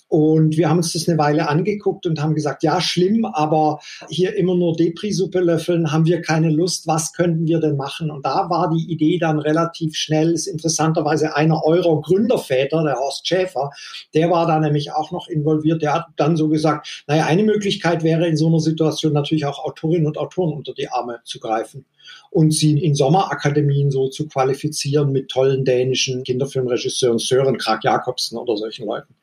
[0.08, 4.34] Und wir haben uns das eine Weile angeguckt und haben gesagt, ja, schlimm, aber hier
[4.36, 8.10] immer nur Depri-Suppe löffeln, haben wir keine Lust, was könnten wir denn machen?
[8.10, 13.28] Und da war die Idee dann relativ schnell, ist interessanterweise einer eurer Gründerväter, der Horst
[13.28, 13.70] Schäfer,
[14.14, 18.02] der war da nämlich auch noch involviert, der hat dann so gesagt, naja, eine Möglichkeit
[18.02, 21.84] wäre in so einer Situation natürlich auch Autorinnen und Autoren unter die Arme zu greifen
[22.30, 28.56] und sie in Sommerakademien so zu qualifizieren mit tollen dänischen Kinderfilmregisseuren, Sören Krag Jakobsen oder
[28.56, 29.14] solchen Leuten.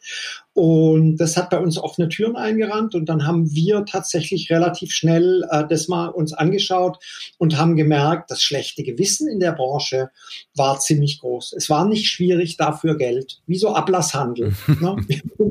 [0.54, 5.46] Und das hat bei uns offene Türen eingerannt und dann haben wir tatsächlich relativ schnell
[5.52, 6.98] äh, das mal uns angeschaut
[7.38, 10.12] und haben gemerkt, das schlechte Gewissen in der Branche
[10.56, 11.54] war ziemlich groß.
[11.58, 14.54] Es war nicht schwierig dafür Geld, wie so Ablasshandel.
[14.80, 14.96] ne?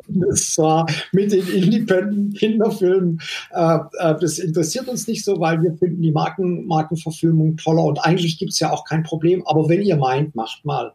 [0.08, 3.20] Das war mit den Independent Kinderfilmen.
[3.52, 6.66] Äh, äh, das interessiert uns nicht so, weil wir finden die Marken,
[7.24, 9.46] Markenverfilmung toller und eigentlich gibt es ja auch kein Problem.
[9.46, 10.92] Aber wenn ihr meint, macht mal.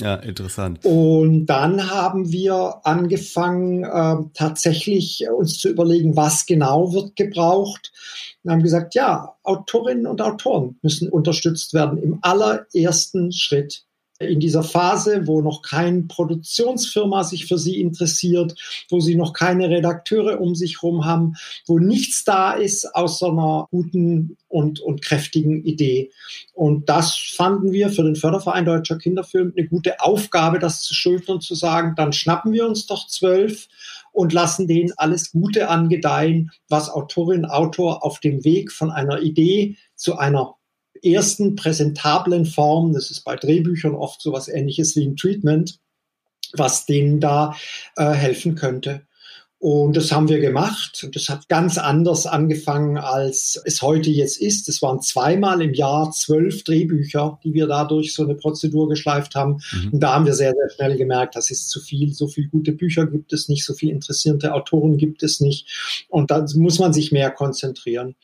[0.00, 0.80] Ja, interessant.
[0.84, 7.92] Und dann haben wir angefangen, äh, tatsächlich uns zu überlegen, was genau wird gebraucht.
[8.42, 13.84] Wir haben gesagt, ja, Autorinnen und Autoren müssen unterstützt werden im allerersten Schritt
[14.20, 18.54] in dieser Phase, wo noch kein Produktionsfirma sich für sie interessiert,
[18.90, 21.34] wo sie noch keine Redakteure um sich herum haben,
[21.66, 26.10] wo nichts da ist außer einer guten und, und kräftigen Idee.
[26.52, 31.40] Und das fanden wir für den Förderverein Deutscher Kinderfilm eine gute Aufgabe, das zu schultern,
[31.40, 33.68] zu sagen, dann schnappen wir uns doch zwölf
[34.12, 39.76] und lassen denen alles Gute angedeihen, was Autorin, Autor auf dem Weg von einer Idee
[39.94, 40.56] zu einer
[41.02, 45.78] ersten präsentablen Form, das ist bei Drehbüchern oft so was ähnliches wie ein Treatment,
[46.52, 47.54] was denen da
[47.96, 49.06] äh, helfen könnte.
[49.62, 51.02] Und das haben wir gemacht.
[51.04, 54.70] Und das hat ganz anders angefangen, als es heute jetzt ist.
[54.70, 59.60] Es waren zweimal im Jahr zwölf Drehbücher, die wir dadurch so eine Prozedur geschleift haben.
[59.70, 59.92] Mhm.
[59.92, 62.14] Und da haben wir sehr, sehr schnell gemerkt, das ist zu viel.
[62.14, 66.06] So viele gute Bücher gibt es nicht, so viele interessierte Autoren gibt es nicht.
[66.08, 68.14] Und da muss man sich mehr konzentrieren.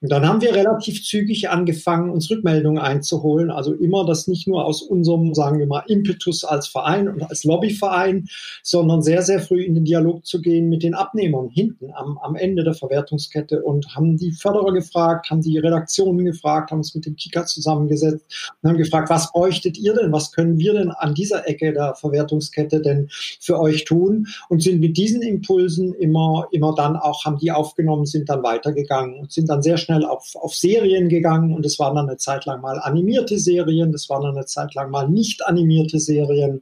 [0.00, 3.50] Und dann haben wir relativ zügig angefangen, uns Rückmeldungen einzuholen.
[3.50, 7.42] Also immer das nicht nur aus unserem, sagen wir mal, Impetus als Verein und als
[7.42, 8.28] Lobbyverein,
[8.62, 12.36] sondern sehr, sehr früh in den Dialog zu gehen mit den Abnehmern hinten am, am
[12.36, 17.06] Ende der Verwertungskette und haben die Förderer gefragt, haben die Redaktionen gefragt, haben uns mit
[17.06, 20.12] dem Kika zusammengesetzt und haben gefragt, was bräuchtet ihr denn?
[20.12, 23.08] Was können wir denn an dieser Ecke der Verwertungskette denn
[23.40, 24.26] für euch tun?
[24.48, 29.18] Und sind mit diesen Impulsen immer, immer dann auch, haben die aufgenommen, sind dann weitergegangen
[29.18, 32.44] und sind dann sehr schnell auf, auf Serien gegangen und es waren dann eine Zeit
[32.44, 36.60] lang mal animierte Serien, das waren dann eine Zeit lang mal nicht animierte Serien.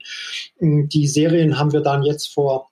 [0.61, 2.71] Die Serien haben wir dann jetzt vor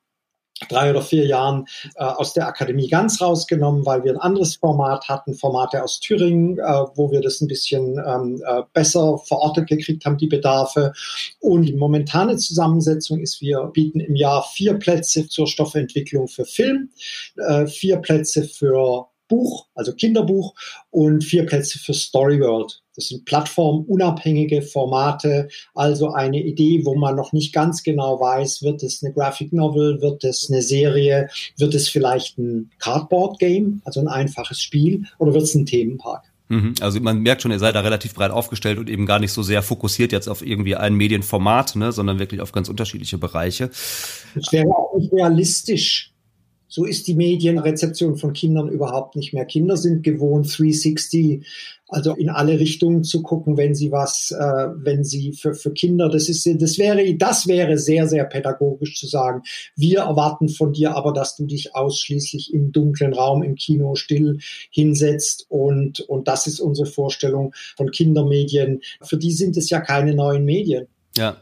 [0.69, 5.09] drei oder vier Jahren äh, aus der Akademie ganz rausgenommen, weil wir ein anderes Format
[5.09, 6.63] hatten, Formate aus Thüringen, äh,
[6.95, 10.93] wo wir das ein bisschen ähm, äh, besser verortet gekriegt haben, die Bedarfe.
[11.41, 16.91] Und die momentane Zusammensetzung ist, wir bieten im Jahr vier Plätze zur Stoffentwicklung für Film,
[17.37, 20.55] äh, vier Plätze für Buch, also Kinderbuch
[20.91, 22.84] und vier Plätze für Storyworld.
[22.97, 28.83] Das sind plattformunabhängige Formate, also eine Idee, wo man noch nicht ganz genau weiß, wird
[28.83, 34.01] es eine Graphic Novel, wird es eine Serie, wird es vielleicht ein Cardboard Game, also
[34.01, 36.25] ein einfaches Spiel, oder wird es ein Themenpark?
[36.49, 36.75] Mhm.
[36.81, 39.43] Also man merkt schon, ihr seid da relativ breit aufgestellt und eben gar nicht so
[39.43, 43.71] sehr fokussiert jetzt auf irgendwie ein Medienformat, ne, sondern wirklich auf ganz unterschiedliche Bereiche.
[44.37, 46.14] Es wäre auch nicht realistisch,
[46.75, 49.45] so ist die Medienrezeption von Kindern überhaupt nicht mehr.
[49.45, 51.47] Kinder sind gewohnt, 360,
[51.87, 56.09] also in alle Richtungen zu gucken, wenn sie was, äh, wenn sie für, für Kinder,
[56.09, 59.43] das ist, das wäre, das wäre sehr, sehr pädagogisch zu sagen.
[59.77, 64.39] Wir erwarten von dir aber, dass du dich ausschließlich im dunklen Raum im Kino still
[64.71, 68.81] hinsetzt und, und das ist unsere Vorstellung von Kindermedien.
[69.01, 70.89] Für die sind es ja keine neuen Medien.
[71.17, 71.37] Ja.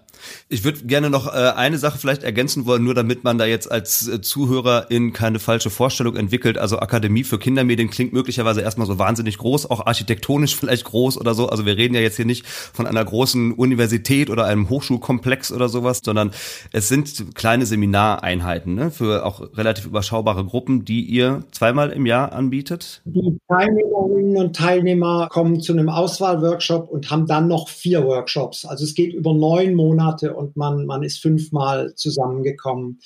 [0.48, 3.70] Ich würde gerne noch äh, eine Sache vielleicht ergänzen wollen, nur damit man da jetzt
[3.70, 6.58] als äh, Zuhörerin keine falsche Vorstellung entwickelt.
[6.58, 11.34] Also Akademie für Kindermedien klingt möglicherweise erstmal so wahnsinnig groß, auch architektonisch vielleicht groß oder
[11.34, 11.48] so.
[11.48, 15.68] Also wir reden ja jetzt hier nicht von einer großen Universität oder einem Hochschulkomplex oder
[15.68, 16.30] sowas, sondern
[16.72, 22.32] es sind kleine Seminareinheiten ne, für auch relativ überschaubare Gruppen, die ihr zweimal im Jahr
[22.32, 23.02] anbietet.
[23.04, 28.64] Die Teilnehmerinnen und Teilnehmer kommen zu einem Auswahlworkshop und haben dann noch vier Workshops.
[28.64, 33.00] Also es geht über neun Monate Monate und man, man ist fünfmal zusammengekommen.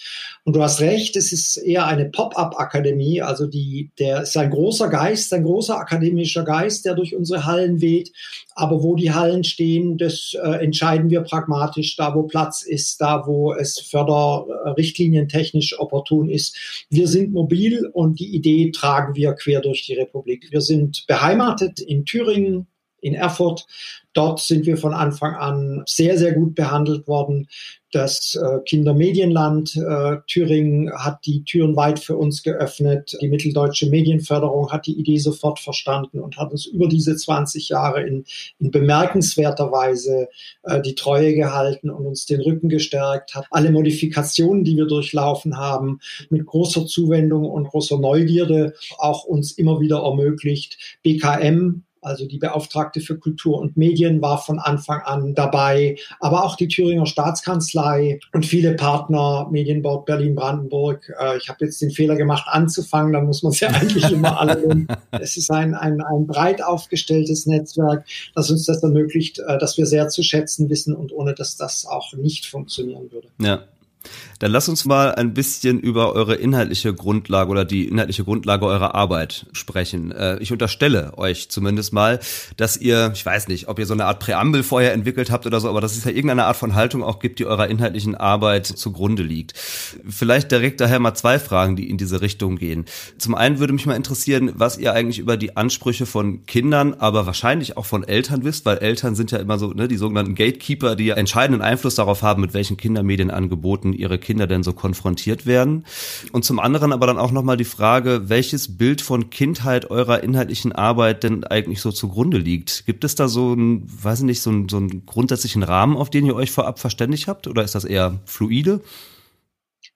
[0.44, 4.88] Und du hast recht, es ist eher eine Pop-up-Akademie, also die, der ist ein großer
[4.88, 8.12] Geist, ein großer akademischer Geist, der durch unsere Hallen weht.
[8.54, 13.26] Aber wo die Hallen stehen, das äh, entscheiden wir pragmatisch, da wo Platz ist, da
[13.26, 16.86] wo es förderrichtlinientechnisch opportun ist.
[16.90, 20.48] Wir sind mobil und die Idee tragen wir quer durch die Republik.
[20.50, 22.66] Wir sind beheimatet in Thüringen,
[23.06, 23.66] in Erfurt.
[24.12, 27.48] Dort sind wir von Anfang an sehr, sehr gut behandelt worden.
[27.92, 33.16] Das äh, Kindermedienland äh, Thüringen hat die Türen weit für uns geöffnet.
[33.20, 38.02] Die Mitteldeutsche Medienförderung hat die Idee sofort verstanden und hat uns über diese 20 Jahre
[38.02, 38.24] in,
[38.58, 40.28] in bemerkenswerter Weise
[40.62, 45.58] äh, die Treue gehalten und uns den Rücken gestärkt, hat alle Modifikationen, die wir durchlaufen
[45.58, 50.98] haben, mit großer Zuwendung und großer Neugierde auch uns immer wieder ermöglicht.
[51.02, 56.56] BKM also die Beauftragte für Kultur und Medien war von Anfang an dabei, aber auch
[56.56, 61.12] die Thüringer Staatskanzlei und viele Partner, Medienbord Berlin-Brandenburg.
[61.18, 64.40] Äh, ich habe jetzt den Fehler gemacht, anzufangen, dann muss man es ja eigentlich immer
[64.40, 64.86] alle nehmen.
[65.10, 69.86] Es ist ein, ein, ein breit aufgestelltes Netzwerk, das uns das ermöglicht, äh, dass wir
[69.86, 73.28] sehr zu schätzen wissen und ohne dass das auch nicht funktionieren würde.
[73.40, 73.64] Ja.
[74.38, 78.94] Dann lass uns mal ein bisschen über eure inhaltliche Grundlage oder die inhaltliche Grundlage eurer
[78.94, 80.12] Arbeit sprechen.
[80.12, 82.20] Äh, ich unterstelle euch zumindest mal,
[82.56, 85.60] dass ihr, ich weiß nicht, ob ihr so eine Art Präambel vorher entwickelt habt oder
[85.60, 88.66] so, aber dass es ja irgendeine Art von Haltung auch gibt, die eurer inhaltlichen Arbeit
[88.66, 89.54] zugrunde liegt.
[89.56, 92.84] Vielleicht direkt daher mal zwei Fragen, die in diese Richtung gehen.
[93.18, 97.26] Zum einen würde mich mal interessieren, was ihr eigentlich über die Ansprüche von Kindern, aber
[97.26, 100.96] wahrscheinlich auch von Eltern wisst, weil Eltern sind ja immer so ne, die sogenannten Gatekeeper,
[100.96, 105.84] die ja entscheidenden Einfluss darauf haben, mit welchen Kindermedienangeboten ihre Kinder denn so konfrontiert werden.
[106.32, 110.72] Und zum anderen aber dann auch nochmal die Frage, welches Bild von Kindheit eurer inhaltlichen
[110.72, 112.86] Arbeit denn eigentlich so zugrunde liegt.
[112.86, 116.10] Gibt es da so ein, weiß ich nicht, so, ein, so einen grundsätzlichen Rahmen, auf
[116.10, 117.48] den ihr euch vorab verständigt habt?
[117.48, 118.80] Oder ist das eher fluide?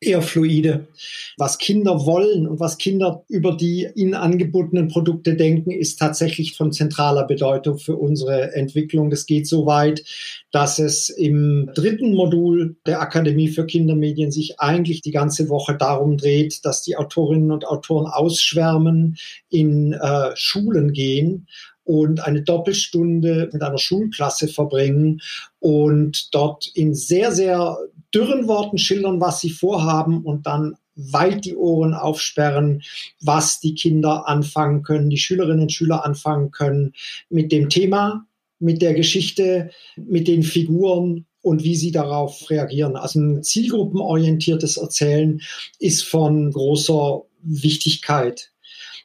[0.00, 0.88] Eher fluide.
[1.36, 6.72] Was Kinder wollen und was Kinder über die ihnen angebotenen Produkte denken, ist tatsächlich von
[6.72, 9.10] zentraler Bedeutung für unsere Entwicklung.
[9.10, 10.02] Das geht so weit,
[10.52, 16.16] dass es im dritten Modul der Akademie für Kindermedien sich eigentlich die ganze Woche darum
[16.16, 19.16] dreht, dass die Autorinnen und Autoren ausschwärmen,
[19.50, 21.46] in äh, Schulen gehen
[21.84, 25.20] und eine Doppelstunde mit einer Schulklasse verbringen
[25.58, 27.78] und dort in sehr, sehr
[28.14, 32.83] dürren Worten schildern, was sie vorhaben und dann weit die Ohren aufsperren,
[33.20, 36.92] was die Kinder anfangen können, die Schülerinnen und Schüler anfangen können
[37.29, 38.27] mit dem Thema,
[38.59, 42.96] mit der Geschichte, mit den Figuren und wie sie darauf reagieren.
[42.96, 45.40] Also ein zielgruppenorientiertes Erzählen
[45.79, 48.53] ist von großer Wichtigkeit.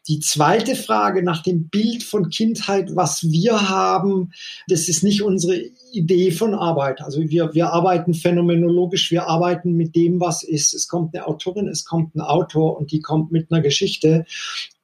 [0.07, 4.31] Die zweite Frage nach dem Bild von Kindheit, was wir haben,
[4.67, 5.59] das ist nicht unsere
[5.91, 7.01] Idee von Arbeit.
[7.01, 10.73] Also wir, wir arbeiten phänomenologisch, wir arbeiten mit dem, was ist.
[10.73, 14.25] Es kommt eine Autorin, es kommt ein Autor und die kommt mit einer Geschichte.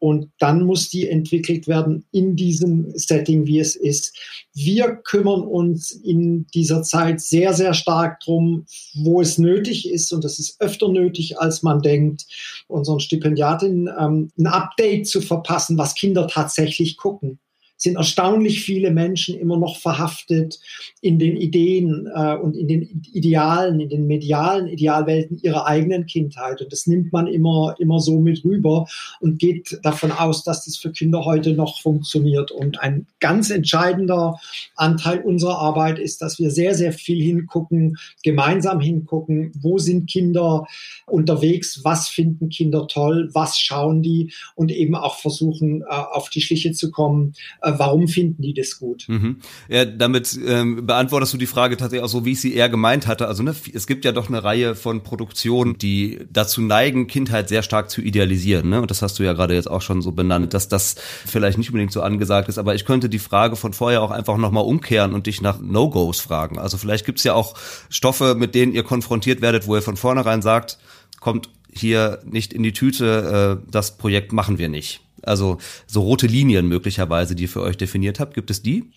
[0.02, 4.18] Und dann muss die entwickelt werden in diesem Setting, wie es ist.
[4.52, 10.12] Wir kümmern uns in dieser Zeit sehr, sehr stark drum, wo es nötig ist.
[10.12, 12.26] Und das ist öfter nötig, als man denkt,
[12.68, 17.38] unseren Stipendiatinnen ähm, ein Update zu verpassen, was Kinder tatsächlich gucken
[17.82, 20.60] sind erstaunlich viele Menschen immer noch verhaftet
[21.02, 26.62] in den Ideen äh, und in den Idealen, in den medialen Idealwelten ihrer eigenen Kindheit.
[26.62, 28.86] Und das nimmt man immer, immer so mit rüber
[29.20, 32.52] und geht davon aus, dass das für Kinder heute noch funktioniert.
[32.52, 34.39] Und ein ganz entscheidender
[34.76, 40.67] Anteil unserer Arbeit ist, dass wir sehr, sehr viel hingucken, gemeinsam hingucken, wo sind Kinder
[41.08, 46.41] unterwegs, was finden Kinder toll, was schauen die und eben auch versuchen, äh, auf die
[46.41, 49.06] Schliche zu kommen, äh, warum finden die das gut?
[49.08, 49.38] Mhm.
[49.70, 53.08] Ja, damit ähm, beantwortest du die Frage tatsächlich auch so, wie ich sie eher gemeint
[53.08, 53.28] hatte.
[53.28, 57.64] Also ne, es gibt ja doch eine Reihe von Produktionen, die dazu neigen, Kindheit sehr
[57.64, 58.70] stark zu idealisieren.
[58.70, 58.82] Ne?
[58.82, 61.70] Und das hast du ja gerade jetzt auch schon so benannt, dass das vielleicht nicht
[61.70, 62.58] unbedingt so angesagt ist.
[62.58, 66.20] Aber ich könnte die Frage von vorher auch einfach nochmal umkehren und dich nach No-Gos
[66.20, 66.60] fragen.
[66.60, 67.56] Also vielleicht gibt es ja auch
[67.90, 70.78] Stoffe, mit denen ihr konfrontiert werdet, wo ihr von vornherein sagt,
[71.20, 75.02] kommt hier nicht in die Tüte, äh, das Projekt machen wir nicht.
[75.24, 75.58] Also
[75.88, 78.92] so rote Linien möglicherweise, die ihr für euch definiert habt, gibt es die?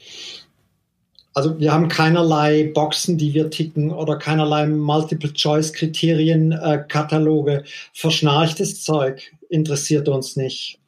[1.34, 6.84] Also wir haben keinerlei Boxen, die wir ticken oder keinerlei Multiple-Choice-Kriterien, äh.
[7.92, 10.78] Verschnarchtes Zeug interessiert uns nicht.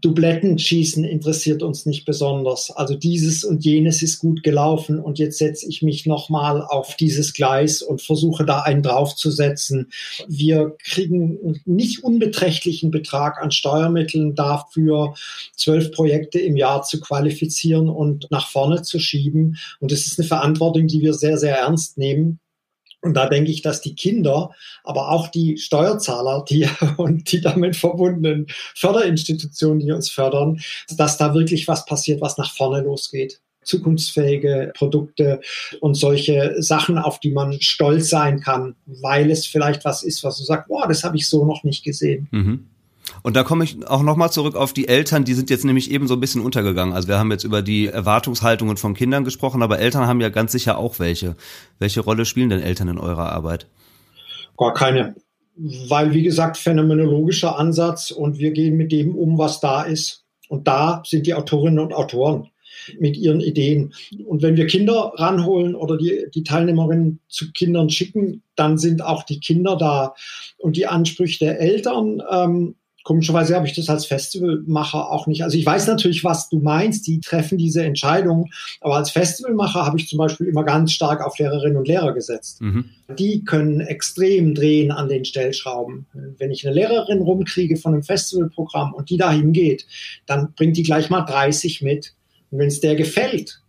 [0.00, 2.70] Dubletten schießen interessiert uns nicht besonders.
[2.70, 7.32] Also dieses und jenes ist gut gelaufen und jetzt setze ich mich nochmal auf dieses
[7.32, 9.90] Gleis und versuche da einen draufzusetzen.
[10.28, 15.14] Wir kriegen nicht unbeträchtlichen Betrag an Steuermitteln dafür,
[15.56, 19.56] zwölf Projekte im Jahr zu qualifizieren und nach vorne zu schieben.
[19.80, 22.40] Und das ist eine Verantwortung, die wir sehr, sehr ernst nehmen.
[23.04, 24.50] Und da denke ich, dass die Kinder,
[24.82, 30.60] aber auch die Steuerzahler, die und die damit verbundenen Förderinstitutionen, die uns fördern,
[30.96, 35.40] dass da wirklich was passiert, was nach vorne losgeht zukunftsfähige Produkte
[35.80, 40.36] und solche Sachen, auf die man stolz sein kann, weil es vielleicht was ist, was
[40.36, 42.28] du sagst, boah, das habe ich so noch nicht gesehen.
[42.30, 42.66] Mhm.
[43.22, 46.08] Und da komme ich auch nochmal zurück auf die Eltern, die sind jetzt nämlich eben
[46.08, 46.94] so ein bisschen untergegangen.
[46.94, 50.52] Also wir haben jetzt über die Erwartungshaltungen von Kindern gesprochen, aber Eltern haben ja ganz
[50.52, 51.36] sicher auch welche.
[51.78, 53.66] Welche Rolle spielen denn Eltern in eurer Arbeit?
[54.56, 55.14] Gar keine.
[55.56, 60.24] Weil, wie gesagt, phänomenologischer Ansatz und wir gehen mit dem um, was da ist.
[60.48, 62.50] Und da sind die Autorinnen und Autoren
[62.98, 63.94] mit ihren Ideen.
[64.26, 69.22] Und wenn wir Kinder ranholen oder die, die Teilnehmerinnen zu Kindern schicken, dann sind auch
[69.22, 70.14] die Kinder da.
[70.58, 75.44] Und die Ansprüche der Eltern, ähm, Komischerweise habe ich das als Festivalmacher auch nicht.
[75.44, 79.98] Also ich weiß natürlich, was du meinst, die treffen diese Entscheidung, aber als Festivalmacher habe
[79.98, 82.62] ich zum Beispiel immer ganz stark auf Lehrerinnen und Lehrer gesetzt.
[82.62, 82.86] Mhm.
[83.18, 86.06] Die können extrem drehen an den Stellschrauben.
[86.38, 89.86] Wenn ich eine Lehrerin rumkriege von einem Festivalprogramm und die dahin geht,
[90.24, 92.14] dann bringt die gleich mal 30 mit.
[92.50, 93.60] Und wenn es der gefällt,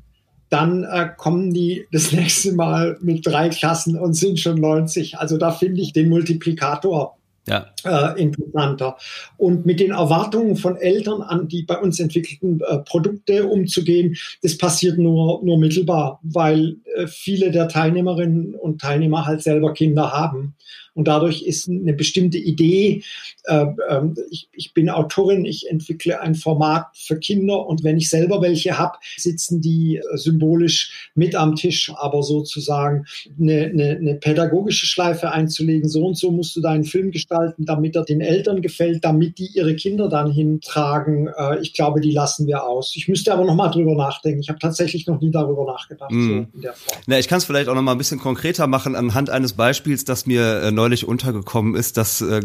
[0.47, 5.17] dann äh, kommen die das nächste Mal mit drei Klassen und sind schon 90.
[5.17, 7.17] Also da finde ich den Multiplikator
[7.47, 7.67] ja.
[7.83, 8.97] äh, interessanter.
[9.37, 14.57] Und mit den Erwartungen von Eltern an die bei uns entwickelten äh, Produkte umzugehen, das
[14.57, 20.55] passiert nur, nur mittelbar, weil äh, viele der Teilnehmerinnen und Teilnehmer halt selber Kinder haben.
[20.93, 23.03] Und dadurch ist eine bestimmte Idee,
[23.43, 28.09] äh, äh, ich, ich bin Autorin, ich entwickle ein Format für Kinder und wenn ich
[28.09, 33.05] selber welche habe, sitzen die äh, symbolisch mit am Tisch, aber sozusagen
[33.39, 37.95] eine, eine, eine pädagogische Schleife einzulegen, so und so musst du deinen Film gestalten, damit
[37.95, 41.27] er den Eltern gefällt, damit die ihre Kinder dann hintragen.
[41.27, 42.93] Äh, ich glaube, die lassen wir aus.
[42.95, 44.39] Ich müsste aber noch mal drüber nachdenken.
[44.39, 46.11] Ich habe tatsächlich noch nie darüber nachgedacht.
[46.11, 46.27] Mm.
[46.27, 47.01] So in der Form.
[47.07, 50.05] Na, ich kann es vielleicht auch noch mal ein bisschen konkreter machen anhand eines Beispiels,
[50.05, 52.41] das mir äh, neulich untergekommen ist, das, äh,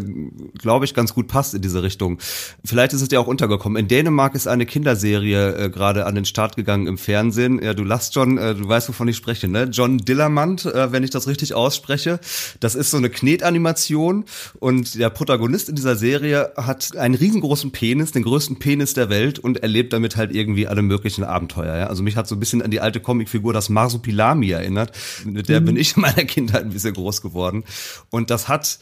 [0.57, 2.19] glaube ich, ganz gut passt in diese Richtung.
[2.63, 3.77] Vielleicht ist es dir auch untergekommen.
[3.77, 7.61] In Dänemark ist eine Kinderserie äh, gerade an den Start gegangen im Fernsehen.
[7.61, 9.63] Ja, du lachst schon, äh, du weißt, wovon ich spreche, ne?
[9.71, 12.19] John Dillermand, äh, wenn ich das richtig ausspreche.
[12.59, 14.25] Das ist so eine Knetanimation
[14.59, 19.39] und der Protagonist in dieser Serie hat einen riesengroßen Penis, den größten Penis der Welt
[19.39, 21.77] und erlebt damit halt irgendwie alle möglichen Abenteuer.
[21.77, 21.87] Ja?
[21.87, 24.91] Also mich hat so ein bisschen an die alte Comicfigur das Marsupilami erinnert.
[25.25, 25.65] Mit der mhm.
[25.65, 27.63] bin ich in meiner Kindheit ein bisschen groß geworden.
[28.11, 28.77] Und das hat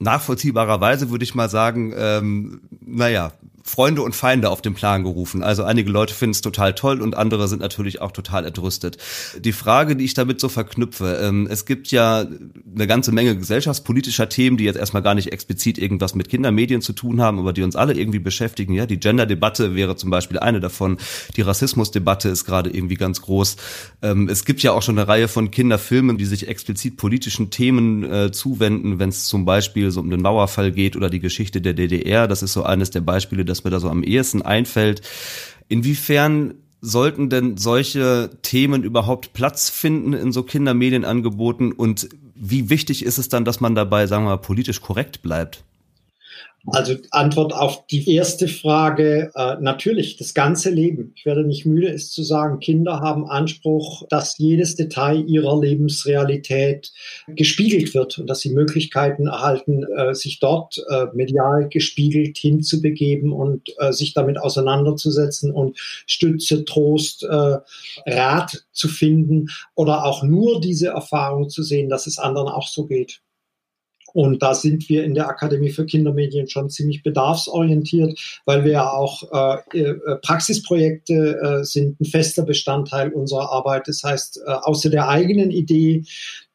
[0.00, 5.42] nachvollziehbarerweise, würde ich mal sagen, ähm, naja, Freunde und Feinde auf den Plan gerufen.
[5.42, 8.98] Also einige Leute finden es total toll und andere sind natürlich auch total entrüstet.
[9.38, 12.26] Die Frage, die ich damit so verknüpfe, ähm, es gibt ja
[12.74, 16.92] eine ganze Menge gesellschaftspolitischer Themen, die jetzt erstmal gar nicht explizit irgendwas mit Kindermedien zu
[16.92, 18.74] tun haben, aber die uns alle irgendwie beschäftigen.
[18.74, 20.98] Ja, die Gender-Debatte wäre zum Beispiel eine davon.
[21.36, 23.56] Die Rassismus-Debatte ist gerade irgendwie ganz groß.
[24.02, 28.04] Ähm, es gibt ja auch schon eine Reihe von Kinderfilmen, die sich explizit politischen Themen
[28.04, 31.74] äh, zuwenden, wenn es zum Beispiel so um den Mauerfall geht oder die Geschichte der
[31.74, 32.26] DDR.
[32.26, 35.02] Das ist so eines der Beispiele, das mir da so am ehesten einfällt.
[35.68, 43.18] Inwiefern sollten denn solche Themen überhaupt Platz finden in so Kindermedienangeboten und wie wichtig ist
[43.18, 45.62] es dann, dass man dabei, sagen wir mal, politisch korrekt bleibt?
[46.66, 51.12] Also Antwort auf die erste Frage, äh, natürlich, das ganze Leben.
[51.16, 56.92] Ich werde nicht müde, es zu sagen, Kinder haben Anspruch, dass jedes Detail ihrer Lebensrealität
[57.26, 63.68] gespiegelt wird und dass sie Möglichkeiten erhalten, äh, sich dort äh, medial gespiegelt hinzubegeben und
[63.78, 67.56] äh, sich damit auseinanderzusetzen und Stütze, Trost, äh,
[68.06, 72.86] Rat zu finden oder auch nur diese Erfahrung zu sehen, dass es anderen auch so
[72.86, 73.20] geht.
[74.12, 78.90] Und da sind wir in der Akademie für Kindermedien schon ziemlich bedarfsorientiert, weil wir ja
[78.90, 79.22] auch
[79.74, 83.88] äh, äh, Praxisprojekte äh, sind ein fester Bestandteil unserer Arbeit.
[83.88, 86.04] Das heißt, äh, außer der eigenen Idee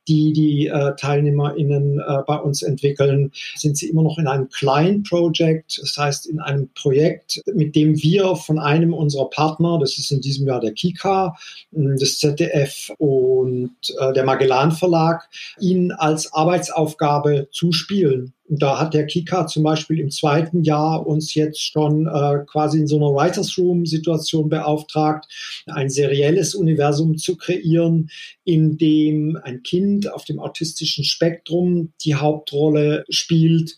[0.08, 5.04] die die äh, TeilnehmerInnen äh, bei uns entwickeln, sind sie immer noch in einem kleinen
[5.04, 10.12] Project, das heißt in einem Projekt, mit dem wir von einem unserer Partner, das ist
[10.12, 11.36] in diesem Jahr der Kika,
[11.72, 15.28] das ZDF und äh, der Magellan Verlag,
[15.60, 18.34] ihnen als Arbeitsaufgabe zuspielen.
[18.50, 22.88] Da hat der Kika zum Beispiel im zweiten Jahr uns jetzt schon äh, quasi in
[22.88, 25.26] so einer Writers Room Situation beauftragt,
[25.66, 28.10] ein serielles Universum zu kreieren,
[28.46, 33.76] in dem ein Kind auf dem autistischen Spektrum die Hauptrolle spielt,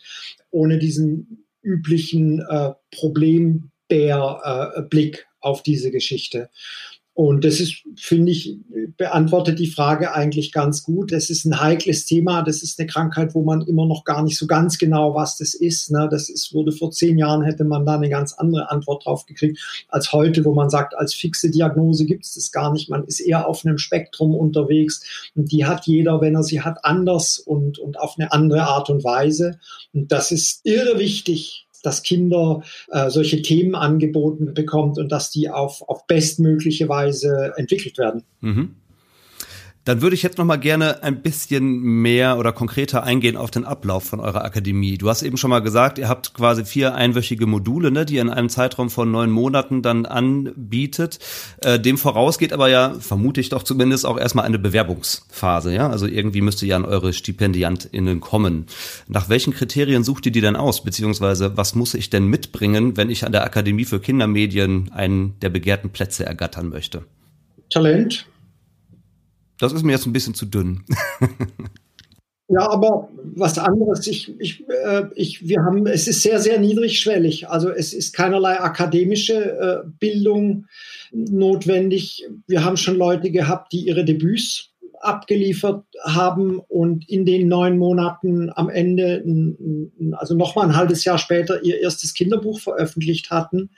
[0.52, 6.50] ohne diesen üblichen äh, Problembär-Blick äh, auf diese Geschichte.
[7.20, 8.56] Und das ist, finde ich,
[8.96, 11.12] beantwortet die Frage eigentlich ganz gut.
[11.12, 12.44] Das ist ein heikles Thema.
[12.44, 15.54] Das ist eine Krankheit, wo man immer noch gar nicht so ganz genau, was das
[15.54, 15.92] ist.
[15.92, 16.08] Ne?
[16.10, 19.60] Das ist, wurde vor zehn Jahren hätte man da eine ganz andere Antwort drauf gekriegt
[19.90, 22.90] als heute, wo man sagt, als fixe Diagnose gibt es das gar nicht.
[22.90, 25.04] Man ist eher auf einem Spektrum unterwegs
[25.36, 28.90] und die hat jeder, wenn er sie hat, anders und, und auf eine andere Art
[28.90, 29.60] und Weise.
[29.94, 35.50] Und das ist irre wichtig, dass Kinder äh, solche Themen angeboten bekommt und dass die
[35.50, 38.24] auf, auf bestmögliche Weise entwickelt werden.
[38.42, 38.76] Mhm.
[39.86, 43.66] Dann würde ich jetzt noch mal gerne ein bisschen mehr oder konkreter eingehen auf den
[43.66, 44.98] Ablauf von eurer Akademie.
[44.98, 48.22] Du hast eben schon mal gesagt, ihr habt quasi vier einwöchige Module, ne, die ihr
[48.22, 51.20] in einem Zeitraum von neun Monaten dann anbietet.
[51.62, 55.74] Äh, dem vorausgeht aber ja, vermute ich doch zumindest, auch erstmal eine Bewerbungsphase.
[55.74, 58.66] Ja, also irgendwie müsst ihr ja an eure StipendiantInnen kommen.
[59.08, 60.84] Nach welchen Kriterien sucht ihr die denn aus?
[60.84, 65.50] Beziehungsweise was muss ich denn mitbringen, wenn ich an der Akademie für Kindermedien einen der
[65.50, 67.04] begehrten Plätze ergattern möchte?
[67.70, 68.26] Talent,
[69.60, 70.84] das ist mir jetzt ein bisschen zu dünn.
[72.52, 74.08] Ja, aber was anderes.
[74.08, 77.48] Ich, ich, äh, ich, wir haben, es ist sehr, sehr niedrigschwellig.
[77.48, 80.66] Also es ist keinerlei akademische äh, Bildung
[81.12, 82.26] notwendig.
[82.48, 84.69] Wir haben schon Leute gehabt, die ihre Debüts
[85.02, 89.24] abgeliefert haben und in den neun Monaten am Ende,
[90.14, 93.72] also nochmal ein halbes Jahr später, ihr erstes Kinderbuch veröffentlicht hatten.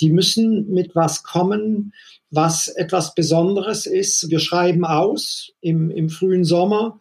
[0.00, 1.92] Die müssen mit was kommen,
[2.30, 4.30] was etwas Besonderes ist.
[4.30, 7.00] Wir schreiben aus im, im frühen Sommer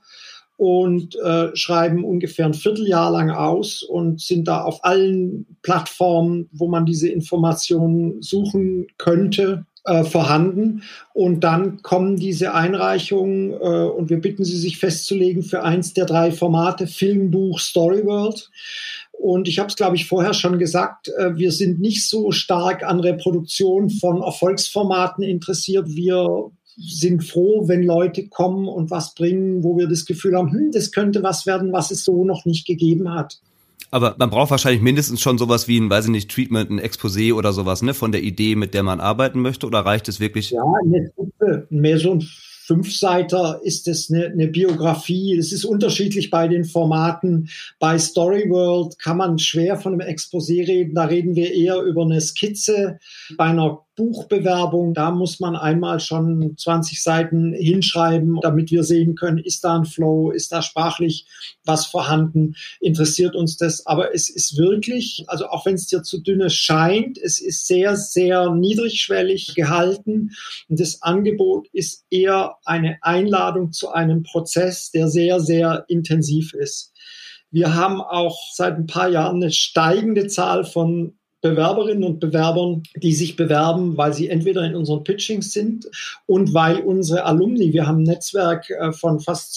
[0.58, 6.68] und äh, schreiben ungefähr ein Vierteljahr lang aus und sind da auf allen Plattformen, wo
[6.68, 10.84] man diese Informationen suchen könnte, äh, vorhanden.
[11.14, 16.06] Und dann kommen diese Einreichungen äh, und wir bitten Sie, sich festzulegen für eins der
[16.06, 18.52] drei Formate, Filmbuch, Storyworld.
[19.14, 22.84] Und ich habe es, glaube ich, vorher schon gesagt, äh, wir sind nicht so stark
[22.84, 25.88] an Reproduktion von Erfolgsformaten interessiert.
[25.88, 30.72] Wir sind froh, wenn Leute kommen und was bringen, wo wir das Gefühl haben, hm,
[30.72, 33.40] das könnte was werden, was es so noch nicht gegeben hat.
[33.92, 37.34] Aber man braucht wahrscheinlich mindestens schon sowas wie ein, weiß ich nicht, Treatment, ein Exposé
[37.34, 40.52] oder sowas, ne, von der Idee, mit der man arbeiten möchte, oder reicht es wirklich?
[40.52, 41.12] Ja, eine
[41.70, 42.28] mehr so ein
[42.68, 45.38] Fünfseiter ist es eine, eine Biografie.
[45.38, 47.50] Es ist unterschiedlich bei den Formaten.
[47.80, 50.94] Bei Storyworld kann man schwer von einem Exposé reden.
[50.94, 53.00] Da reden wir eher über eine Skizze.
[53.38, 59.40] Bei einer Buchbewerbung, da muss man einmal schon 20 Seiten hinschreiben, damit wir sehen können,
[59.40, 61.26] ist da ein Flow, ist da sprachlich
[61.66, 63.86] was vorhanden, interessiert uns das.
[63.88, 67.98] Aber es ist wirklich, also auch wenn es dir zu dünne scheint, es ist sehr,
[67.98, 70.32] sehr niedrigschwellig gehalten.
[70.70, 76.94] Und das Angebot ist eher eine Einladung zu einem Prozess, der sehr, sehr intensiv ist.
[77.50, 81.18] Wir haben auch seit ein paar Jahren eine steigende Zahl von
[81.50, 85.88] Bewerberinnen und Bewerbern, die sich bewerben, weil sie entweder in unseren Pitchings sind
[86.26, 89.56] und weil unsere Alumni, wir haben ein Netzwerk äh, von fast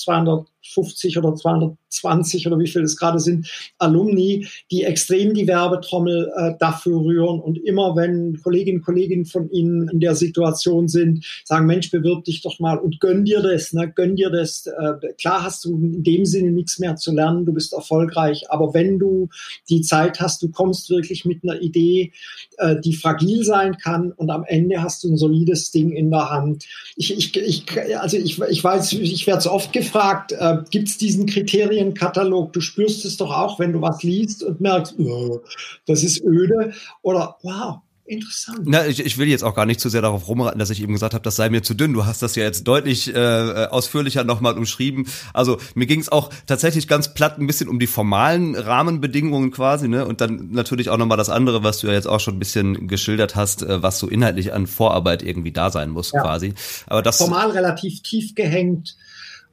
[0.74, 3.48] 250 oder 220 oder wie viel es gerade sind,
[3.78, 9.50] Alumni, die extrem die Werbetrommel äh, dafür rühren und immer wenn Kolleginnen und Kollegen von
[9.50, 13.72] ihnen in der Situation sind, sagen, Mensch, bewirb dich doch mal und gönn dir das,
[13.72, 14.66] ne, gönn dir das.
[14.66, 18.74] Äh, klar hast du in dem Sinne nichts mehr zu lernen, du bist erfolgreich, aber
[18.74, 19.28] wenn du
[19.68, 22.12] die Zeit hast, du kommst wirklich mit einer Idee
[22.58, 26.30] äh, die fragil sein kann und am Ende hast du ein solides Ding in der
[26.30, 26.66] Hand.
[26.96, 27.64] Ich, ich, ich,
[27.98, 32.52] also ich, ich weiß, ich werde so oft gefragt, äh, gibt es diesen Kriterienkatalog?
[32.52, 35.40] Du spürst es doch auch, wenn du was liest und merkst, oh,
[35.86, 37.80] das ist öde oder wow,
[38.10, 38.60] interessant.
[38.64, 40.92] Na, ich, ich will jetzt auch gar nicht zu sehr darauf rumreiten, dass ich eben
[40.92, 41.92] gesagt habe, das sei mir zu dünn.
[41.92, 45.06] Du hast das ja jetzt deutlich äh, ausführlicher nochmal umschrieben.
[45.32, 49.88] Also mir ging es auch tatsächlich ganz platt ein bisschen um die formalen Rahmenbedingungen quasi,
[49.88, 50.06] ne?
[50.06, 52.88] Und dann natürlich auch nochmal das andere, was du ja jetzt auch schon ein bisschen
[52.88, 56.20] geschildert hast, äh, was so inhaltlich an Vorarbeit irgendwie da sein muss, ja.
[56.20, 56.54] quasi.
[56.86, 58.96] Aber das formal relativ tief gehängt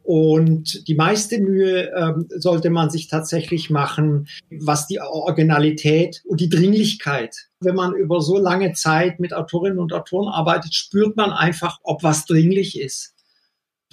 [0.07, 6.47] und die meiste Mühe ähm, sollte man sich tatsächlich machen, was die Originalität und die
[6.47, 7.49] Dringlichkeit.
[7.59, 12.03] Wenn man über so lange Zeit mit Autorinnen und Autoren arbeitet, spürt man einfach, ob
[12.03, 13.15] was dringlich ist.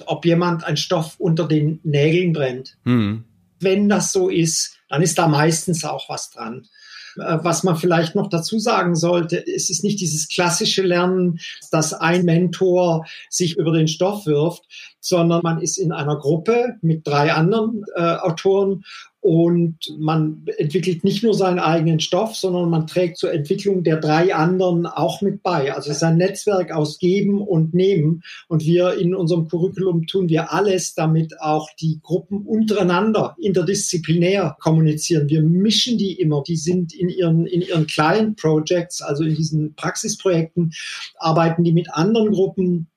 [0.07, 2.79] Ob jemand ein Stoff unter den Nägeln brennt.
[2.85, 3.25] Mhm.
[3.59, 6.69] Wenn das so ist, dann ist da meistens auch was dran.
[7.17, 11.41] Äh, was man vielleicht noch dazu sagen sollte, es ist nicht dieses klassische Lernen,
[11.71, 14.65] dass ein Mentor sich über den Stoff wirft,
[15.01, 18.85] sondern man ist in einer Gruppe mit drei anderen äh, Autoren
[19.25, 24.35] und man entwickelt nicht nur seinen eigenen Stoff, sondern man trägt zur Entwicklung der drei
[24.35, 25.72] anderen auch mit bei.
[25.72, 28.22] Also es ist ein Netzwerk aus Geben und Nehmen.
[28.49, 35.31] Und wir in unserem Curriculum tun wir alles, damit auch die Gruppen untereinander interdisziplinär kommunizieren.
[35.31, 36.43] Wir mischen die immer.
[36.47, 40.75] Die sind in ihren, in ihren Client Projects, also in diesen Praxisprojekten,
[41.16, 42.89] arbeiten die mit anderen Gruppen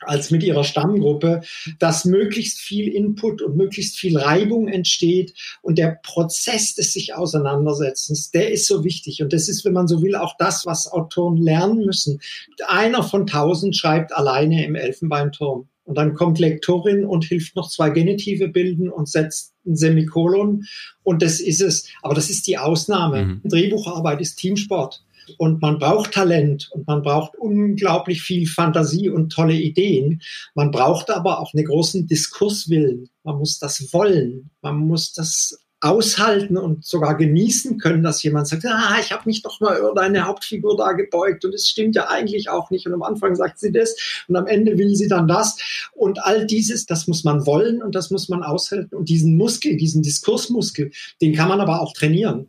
[0.00, 1.42] als mit ihrer Stammgruppe,
[1.78, 8.30] dass möglichst viel Input und möglichst viel Reibung entsteht und der Prozess des sich Auseinandersetzens,
[8.30, 11.36] der ist so wichtig und das ist, wenn man so will, auch das, was Autoren
[11.36, 12.20] lernen müssen.
[12.66, 17.90] Einer von tausend schreibt alleine im Elfenbeinturm und dann kommt Lektorin und hilft noch zwei
[17.90, 20.64] Genitive bilden und setzt ein Semikolon
[21.02, 21.88] und das ist es.
[22.02, 23.24] Aber das ist die Ausnahme.
[23.24, 23.48] Mhm.
[23.48, 25.04] Drehbucharbeit ist Teamsport.
[25.38, 30.20] Und man braucht Talent und man braucht unglaublich viel Fantasie und tolle Ideen.
[30.54, 33.08] Man braucht aber auch einen großen Diskurswillen.
[33.22, 34.50] Man muss das wollen.
[34.62, 39.42] Man muss das aushalten und sogar genießen können, dass jemand sagt, ah, ich habe mich
[39.42, 42.86] doch mal über deine Hauptfigur da gebeugt und es stimmt ja eigentlich auch nicht.
[42.86, 43.94] Und am Anfang sagt sie das
[44.26, 45.58] und am Ende will sie dann das.
[45.92, 48.96] Und all dieses, das muss man wollen und das muss man aushalten.
[48.96, 52.48] Und diesen Muskel, diesen Diskursmuskel, den kann man aber auch trainieren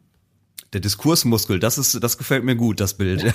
[0.76, 3.24] Der Diskursmuskel, das ist, das gefällt mir gut, das Bild.
[3.24, 3.30] ja,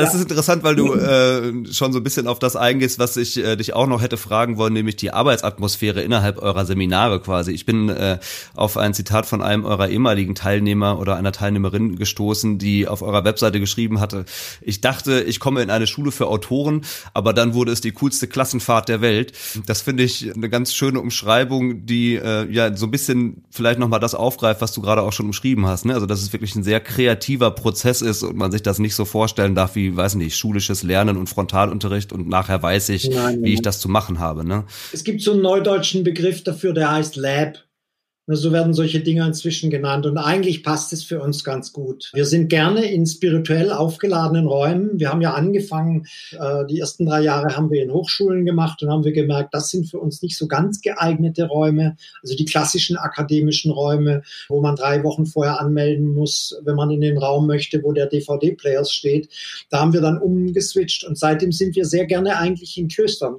[0.00, 0.18] das ja.
[0.18, 3.54] ist interessant, weil du äh, schon so ein bisschen auf das eingehst, was ich äh,
[3.54, 7.52] dich auch noch hätte fragen wollen, nämlich die Arbeitsatmosphäre innerhalb eurer Seminare quasi.
[7.52, 8.18] Ich bin äh,
[8.56, 13.22] auf ein Zitat von einem eurer ehemaligen Teilnehmer oder einer Teilnehmerin gestoßen, die auf eurer
[13.22, 14.24] Webseite geschrieben hatte,
[14.60, 18.26] ich dachte, ich komme in eine Schule für Autoren, aber dann wurde es die coolste
[18.26, 19.32] Klassenfahrt der Welt.
[19.66, 24.00] Das finde ich eine ganz schöne Umschreibung, die äh, ja so ein bisschen vielleicht nochmal
[24.00, 25.84] das aufgreift, was du gerade auch schon umschrieben hast.
[25.84, 25.94] Ne?
[25.94, 29.04] Also dass es wirklich ein sehr kreativer Prozess ist und man sich das nicht so
[29.04, 33.52] vorstellen darf wie, weiß nicht, schulisches Lernen und Frontalunterricht und nachher weiß ich, nein, wie
[33.52, 34.46] ich das zu machen habe.
[34.46, 34.64] Ne?
[34.92, 37.65] Es gibt so einen neudeutschen Begriff dafür, der heißt Lab.
[38.28, 40.04] So werden solche Dinge inzwischen genannt.
[40.04, 42.10] Und eigentlich passt es für uns ganz gut.
[42.12, 44.98] Wir sind gerne in spirituell aufgeladenen Räumen.
[44.98, 48.90] Wir haben ja angefangen, äh, die ersten drei Jahre haben wir in Hochschulen gemacht und
[48.90, 51.96] haben wir gemerkt, das sind für uns nicht so ganz geeignete Räume.
[52.20, 57.02] Also die klassischen akademischen Räume, wo man drei Wochen vorher anmelden muss, wenn man in
[57.02, 59.28] den Raum möchte, wo der DVD-Player steht.
[59.70, 63.36] Da haben wir dann umgeswitcht und seitdem sind wir sehr gerne eigentlich in Klöstern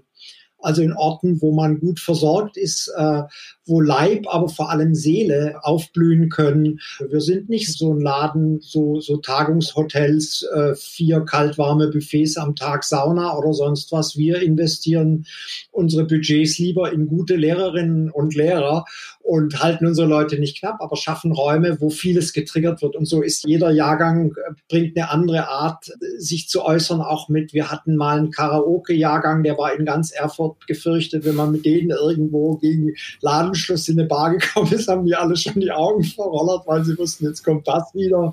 [0.60, 3.24] also in Orten, wo man gut versorgt ist, äh,
[3.66, 6.80] wo Leib, aber vor allem Seele aufblühen können.
[7.10, 12.84] Wir sind nicht so ein Laden, so, so Tagungshotels, äh, vier kaltwarme Buffets am Tag,
[12.84, 14.18] Sauna oder sonst was.
[14.18, 15.26] Wir investieren
[15.72, 18.86] unsere Budgets lieber in gute Lehrerinnen und Lehrer
[19.28, 22.96] und halten unsere Leute nicht knapp, aber schaffen Räume, wo vieles getriggert wird.
[22.96, 27.54] Und so ist jeder Jahrgang, äh, bringt eine andere Art, sich zu äußern, auch mit,
[27.54, 31.90] wir hatten mal einen Karaoke-Jahrgang, der war in ganz Erfurt gefürchtet, wenn man mit denen
[31.90, 36.66] irgendwo gegen Ladenschluss in eine Bar gekommen ist, haben die alle schon die Augen verrollert,
[36.66, 38.32] weil sie wussten, jetzt kommt das wieder.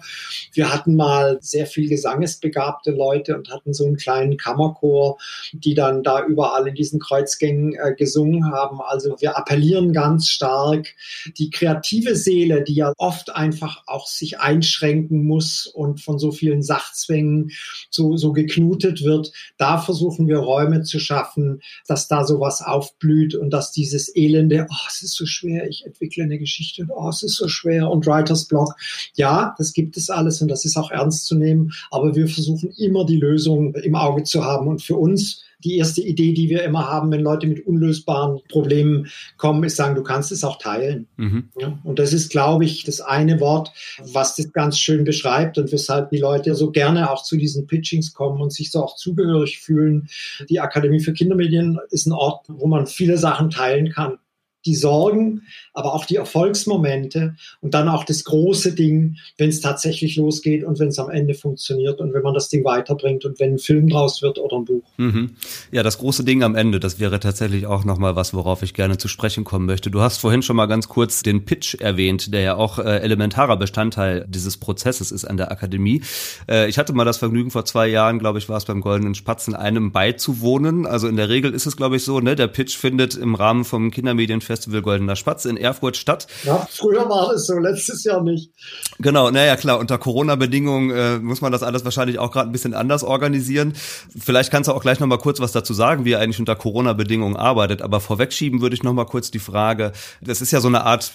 [0.52, 5.18] Wir hatten mal sehr viel gesangesbegabte Leute und hatten so einen kleinen Kammerchor,
[5.52, 8.80] die dann da überall in diesen Kreuzgängen äh, gesungen haben.
[8.80, 10.94] Also wir appellieren ganz stark Werk,
[11.36, 16.62] die kreative Seele, die ja oft einfach auch sich einschränken muss und von so vielen
[16.62, 17.50] Sachzwängen
[17.90, 23.50] so, so geknutet wird, da versuchen wir Räume zu schaffen, dass da sowas aufblüht und
[23.50, 27.36] dass dieses Elende, oh, es ist so schwer, ich entwickle eine Geschichte, oh, es ist
[27.36, 28.74] so schwer und Writers Block.
[29.14, 32.72] Ja, das gibt es alles und das ist auch ernst zu nehmen, aber wir versuchen
[32.78, 36.62] immer die Lösung im Auge zu haben und für uns die erste Idee, die wir
[36.62, 41.06] immer haben, wenn Leute mit unlösbaren Problemen kommen, ist sagen, du kannst es auch teilen.
[41.16, 41.48] Mhm.
[41.58, 43.72] Ja, und das ist, glaube ich, das eine Wort,
[44.12, 48.12] was das ganz schön beschreibt und weshalb die Leute so gerne auch zu diesen Pitchings
[48.12, 50.08] kommen und sich so auch zugehörig fühlen.
[50.48, 54.18] Die Akademie für Kindermedien ist ein Ort, wo man viele Sachen teilen kann
[54.66, 55.42] die Sorgen,
[55.72, 60.78] aber auch die Erfolgsmomente und dann auch das große Ding, wenn es tatsächlich losgeht und
[60.78, 63.88] wenn es am Ende funktioniert und wenn man das Ding weiterbringt und wenn ein Film
[63.88, 64.82] draus wird oder ein Buch.
[64.96, 65.32] Mhm.
[65.72, 68.98] Ja, das große Ding am Ende, das wäre tatsächlich auch nochmal was, worauf ich gerne
[68.98, 69.90] zu sprechen kommen möchte.
[69.90, 73.56] Du hast vorhin schon mal ganz kurz den Pitch erwähnt, der ja auch äh, elementarer
[73.56, 76.02] Bestandteil dieses Prozesses ist an der Akademie.
[76.48, 79.14] Äh, ich hatte mal das Vergnügen vor zwei Jahren, glaube ich, war es beim Goldenen
[79.14, 80.86] Spatzen, einem beizuwohnen.
[80.86, 83.64] Also in der Regel ist es, glaube ich, so, ne, der Pitch findet im Rahmen
[83.64, 86.28] vom Kindermedienfest Festival Goldener Spatz in Erfurt statt.
[86.44, 88.52] Ja, früher war es so, letztes Jahr nicht.
[89.00, 92.72] Genau, naja klar, unter Corona-Bedingungen äh, muss man das alles wahrscheinlich auch gerade ein bisschen
[92.72, 93.74] anders organisieren.
[94.16, 97.36] Vielleicht kannst du auch gleich nochmal kurz was dazu sagen, wie ihr eigentlich unter Corona-Bedingungen
[97.36, 97.82] arbeitet.
[97.82, 99.90] Aber vorwegschieben würde ich nochmal kurz die Frage,
[100.20, 101.12] das ist ja so eine Art,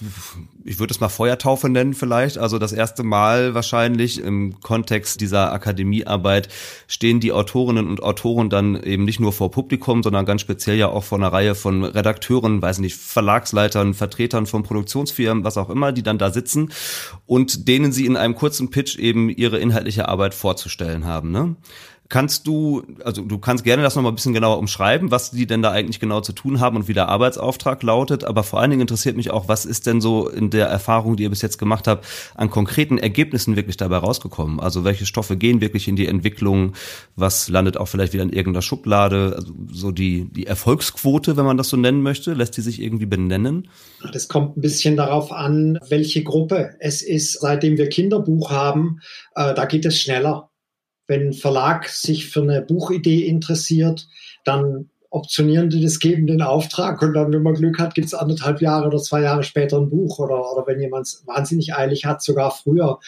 [0.70, 5.52] ich würde es mal Feuertaufe nennen vielleicht, also das erste Mal wahrscheinlich im Kontext dieser
[5.52, 6.50] Akademiearbeit
[6.88, 10.90] stehen die Autorinnen und Autoren dann eben nicht nur vor Publikum, sondern ganz speziell ja
[10.90, 15.70] auch vor einer Reihe von Redakteuren, weiß nicht, Verlag Verlagsleitern, Vertretern von Produktionsfirmen, was auch
[15.70, 16.72] immer, die dann da sitzen
[17.26, 21.32] und denen sie in einem kurzen Pitch eben ihre inhaltliche Arbeit vorzustellen haben.
[21.32, 21.56] Ne?
[22.10, 25.62] Kannst du, also du kannst gerne das nochmal ein bisschen genauer umschreiben, was die denn
[25.62, 28.24] da eigentlich genau zu tun haben und wie der Arbeitsauftrag lautet.
[28.24, 31.24] Aber vor allen Dingen interessiert mich auch, was ist denn so in der Erfahrung, die
[31.24, 34.60] ihr bis jetzt gemacht habt, an konkreten Ergebnissen wirklich dabei rausgekommen?
[34.60, 36.74] Also welche Stoffe gehen wirklich in die Entwicklung?
[37.16, 39.34] Was landet auch vielleicht wieder in irgendeiner Schublade?
[39.36, 43.06] Also so die, die Erfolgsquote, wenn man das so nennen möchte, lässt die sich irgendwie
[43.06, 43.68] benennen?
[44.14, 47.40] Das kommt ein bisschen darauf an, welche Gruppe es ist.
[47.40, 49.00] Seitdem wir Kinderbuch haben,
[49.36, 50.49] äh, da geht es schneller
[51.10, 54.08] wenn ein Verlag sich für eine Buchidee interessiert,
[54.46, 58.14] dann optionieren die das, geben den Auftrag und dann, wenn man Glück hat, gibt es
[58.14, 62.06] anderthalb Jahre oder zwei Jahre später ein Buch oder, oder wenn jemand es wahnsinnig eilig
[62.06, 63.00] hat, sogar früher.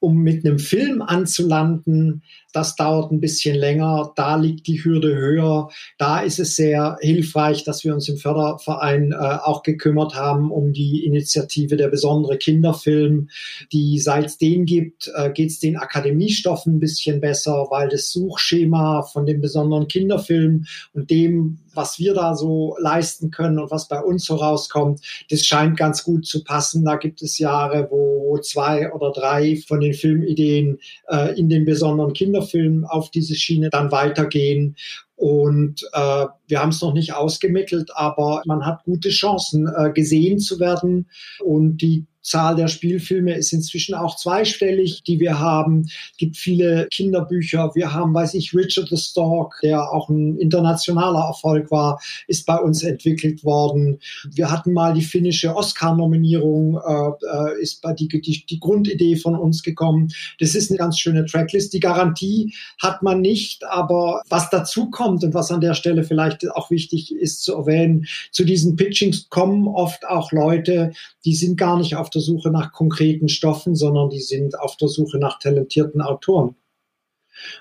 [0.00, 2.22] Um mit einem Film anzulanden,
[2.54, 5.70] das dauert ein bisschen länger, da liegt die Hürde höher.
[5.98, 10.72] Da ist es sehr hilfreich, dass wir uns im Förderverein äh, auch gekümmert haben um
[10.72, 13.28] die Initiative der besondere Kinderfilm,
[13.72, 18.12] die seit es den gibt, äh, geht es den Akademiestoffen ein bisschen besser, weil das
[18.12, 21.43] Suchschema von dem besonderen Kinderfilm und dem,
[21.74, 26.04] was wir da so leisten können und was bei uns so rauskommt, das scheint ganz
[26.04, 26.84] gut zu passen.
[26.84, 30.78] Da gibt es Jahre, wo zwei oder drei von den Filmideen
[31.08, 34.76] äh, in den besonderen Kinderfilmen auf diese Schiene dann weitergehen.
[35.16, 40.38] Und äh, wir haben es noch nicht ausgemittelt, aber man hat gute Chancen, äh, gesehen
[40.38, 41.08] zu werden.
[41.40, 45.82] Und die Zahl der Spielfilme ist inzwischen auch zweistellig, die wir haben.
[45.82, 47.72] Es gibt viele Kinderbücher.
[47.74, 52.56] Wir haben, weiß ich, Richard the Stork, der auch ein internationaler Erfolg war, ist bei
[52.56, 54.00] uns entwickelt worden.
[54.32, 59.36] Wir hatten mal die finnische Oscar-Nominierung, äh, äh ist bei die, die, die Grundidee von
[59.36, 60.10] uns gekommen.
[60.40, 61.74] Das ist eine ganz schöne Tracklist.
[61.74, 66.50] Die Garantie hat man nicht, aber was dazu kommt und was an der Stelle vielleicht
[66.52, 70.92] auch wichtig ist zu erwähnen, zu diesen Pitchings kommen oft auch Leute,
[71.24, 74.88] die sind gar nicht auf der Suche nach konkreten Stoffen, sondern die sind auf der
[74.88, 76.56] Suche nach talentierten Autoren.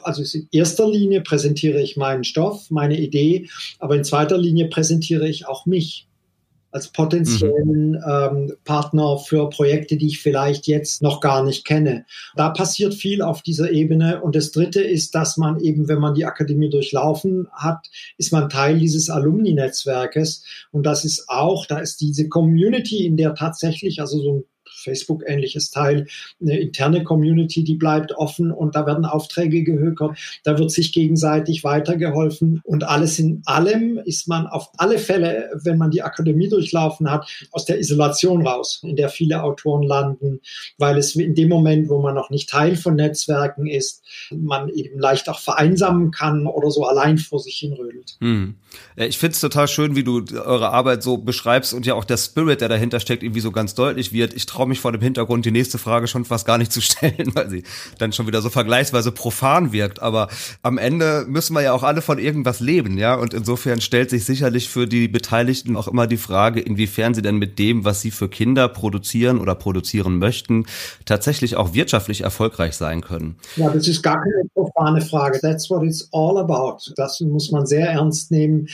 [0.02, 3.50] Also in erster Linie präsentiere ich meinen Stoff, meine Idee,
[3.80, 6.08] aber in zweiter Linie präsentiere ich auch mich
[6.74, 8.04] als potenziellen mhm.
[8.10, 12.06] ähm, Partner für Projekte, die ich vielleicht jetzt noch gar nicht kenne.
[12.36, 14.22] Da passiert viel auf dieser Ebene.
[14.22, 18.50] Und das Dritte ist, dass man eben, wenn man die Akademie durchlaufen hat, ist man
[18.50, 20.44] Teil dieses Alumni-Netzwerkes.
[20.72, 24.44] Und das ist auch, da ist diese Community, in der tatsächlich, also so ein
[24.84, 26.08] Facebook-ähnliches Teil,
[26.42, 31.64] eine interne Community, die bleibt offen und da werden Aufträge gehökert, da wird sich gegenseitig
[31.64, 37.10] weitergeholfen und alles in allem ist man auf alle Fälle, wenn man die Akademie durchlaufen
[37.10, 40.40] hat, aus der Isolation raus, in der viele Autoren landen,
[40.78, 45.00] weil es in dem Moment, wo man noch nicht Teil von Netzwerken ist, man eben
[45.00, 48.18] leicht auch vereinsamen kann oder so allein vor sich hin rödelt.
[48.20, 48.56] Hm.
[48.96, 52.18] Ich finde es total schön, wie du eure Arbeit so beschreibst und ja auch der
[52.18, 54.34] Spirit, der dahinter steckt, irgendwie so ganz deutlich wird.
[54.34, 57.32] Ich traue mich vor dem Hintergrund, die nächste Frage schon fast gar nicht zu stellen,
[57.34, 57.64] weil sie
[57.98, 60.02] dann schon wieder so vergleichsweise profan wirkt.
[60.02, 60.28] Aber
[60.62, 63.16] am Ende müssen wir ja auch alle von irgendwas leben, ja.
[63.16, 67.38] Und insofern stellt sich sicherlich für die Beteiligten auch immer die Frage, inwiefern sie denn
[67.38, 70.66] mit dem, was sie für Kinder produzieren oder produzieren möchten,
[71.06, 73.38] tatsächlich auch wirtschaftlich erfolgreich sein können.
[73.56, 75.40] Ja, das ist gar keine profane Frage.
[75.40, 76.94] That's what it's all about.
[76.96, 78.68] Das muss man sehr ernst nehmen.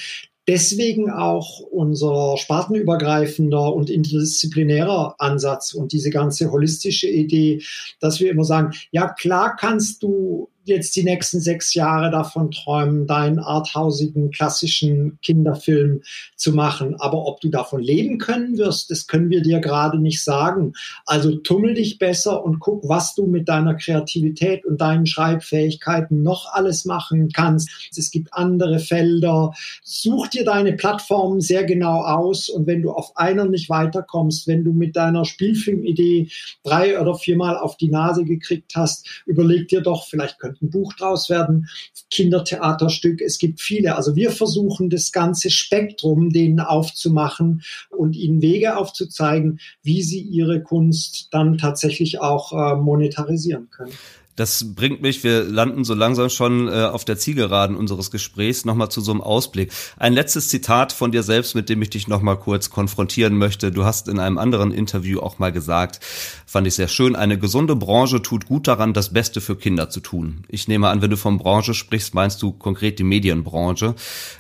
[0.50, 7.62] Deswegen auch unser spartenübergreifender und interdisziplinärer Ansatz und diese ganze holistische Idee,
[8.00, 13.08] dass wir immer sagen, ja klar kannst du jetzt die nächsten sechs Jahre davon träumen,
[13.08, 16.02] deinen arthausigen, klassischen Kinderfilm
[16.36, 16.96] zu machen.
[17.00, 20.74] Aber ob du davon leben können wirst, das können wir dir gerade nicht sagen.
[21.06, 26.54] Also tummel dich besser und guck, was du mit deiner Kreativität und deinen Schreibfähigkeiten noch
[26.54, 27.70] alles machen kannst.
[27.96, 29.54] Es gibt andere Felder.
[29.84, 34.64] Such dir deine Plattformen sehr genau aus und wenn du auf einer nicht weiterkommst, wenn
[34.64, 36.30] du mit deiner Spielfilmidee
[36.64, 40.93] drei oder viermal auf die Nase gekriegt hast, überleg dir doch, vielleicht könnte ein Buch
[40.93, 41.68] draus werden,
[42.12, 43.22] Kindertheaterstück.
[43.22, 43.95] Es gibt viele.
[43.95, 50.62] Also wir versuchen das ganze Spektrum denen aufzumachen und ihnen Wege aufzuzeigen, wie sie ihre
[50.62, 53.93] Kunst dann tatsächlich auch äh, monetarisieren können.
[54.40, 58.88] Das bringt mich, wir landen so langsam schon äh, auf der Zielgeraden unseres Gesprächs, nochmal
[58.88, 59.70] zu so einem Ausblick.
[59.98, 63.70] Ein letztes Zitat von dir selbst, mit dem ich dich nochmal kurz konfrontieren möchte.
[63.70, 66.00] Du hast in einem anderen Interview auch mal gesagt,
[66.46, 70.00] fand ich sehr schön, eine gesunde Branche tut gut daran, das Beste für Kinder zu
[70.00, 70.46] tun.
[70.48, 73.94] Ich nehme an, wenn du von Branche sprichst, meinst du konkret die Medienbranche.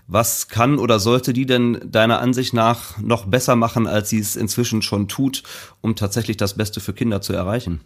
[0.07, 4.37] Was kann oder sollte die denn deiner Ansicht nach noch besser machen, als sie es
[4.37, 5.43] inzwischen schon tut,
[5.81, 7.81] um tatsächlich das Beste für Kinder zu erreichen?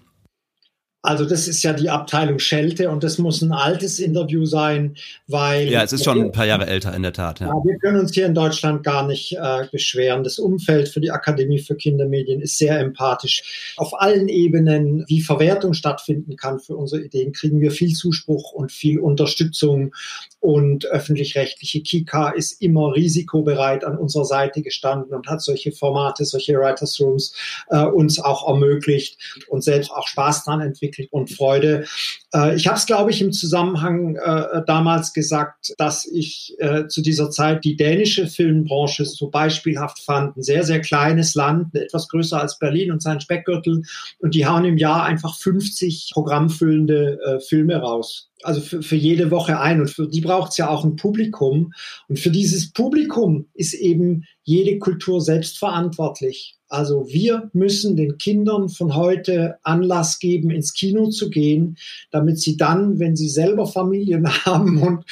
[1.06, 4.95] Also das ist ja die Abteilung Schelte und das muss ein altes Interview sein,
[5.28, 5.68] weil...
[5.68, 7.41] Ja, es ist schon ein paar Jahre älter in der Tat.
[7.41, 7.47] Ja.
[7.47, 10.24] ja wir können uns hier in Deutschland gar nicht äh, beschweren.
[10.24, 13.74] Das Umfeld für die Akademie für Kindermedien ist sehr empathisch.
[13.76, 18.72] Auf allen Ebenen, wie Verwertung stattfinden kann für unsere Ideen, kriegen wir viel Zuspruch und
[18.72, 19.93] viel Unterstützung.
[20.39, 26.54] Und öffentlich-rechtliche Kika ist immer risikobereit an unserer Seite gestanden und hat solche Formate, solche
[26.54, 27.36] Writers Rooms
[27.70, 29.18] äh, uns auch ermöglicht
[29.49, 31.86] und selbst auch Spaß dran entwickelt entwickelt und Freude.
[32.34, 37.02] Äh, ich habe es, glaube ich, im Zusammenhang äh, damals gesagt, dass ich äh, zu
[37.02, 40.38] dieser Zeit die dänische Filmbranche so beispielhaft fand.
[40.38, 43.84] Ein sehr, sehr kleines Land, etwas größer als Berlin und sein Speckgürtel.
[44.20, 49.32] Und die hauen im Jahr einfach 50 programmfüllende äh, Filme raus also für, für jede
[49.32, 49.82] Woche ein.
[49.82, 51.74] Und für die braucht es ja auch ein Publikum.
[52.08, 56.56] Und für dieses Publikum ist eben jede Kultur selbst verantwortlich.
[56.68, 61.78] Also wir müssen den Kindern von heute Anlass geben, ins Kino zu gehen,
[62.10, 65.06] damit sie dann, wenn sie selber Familien haben und,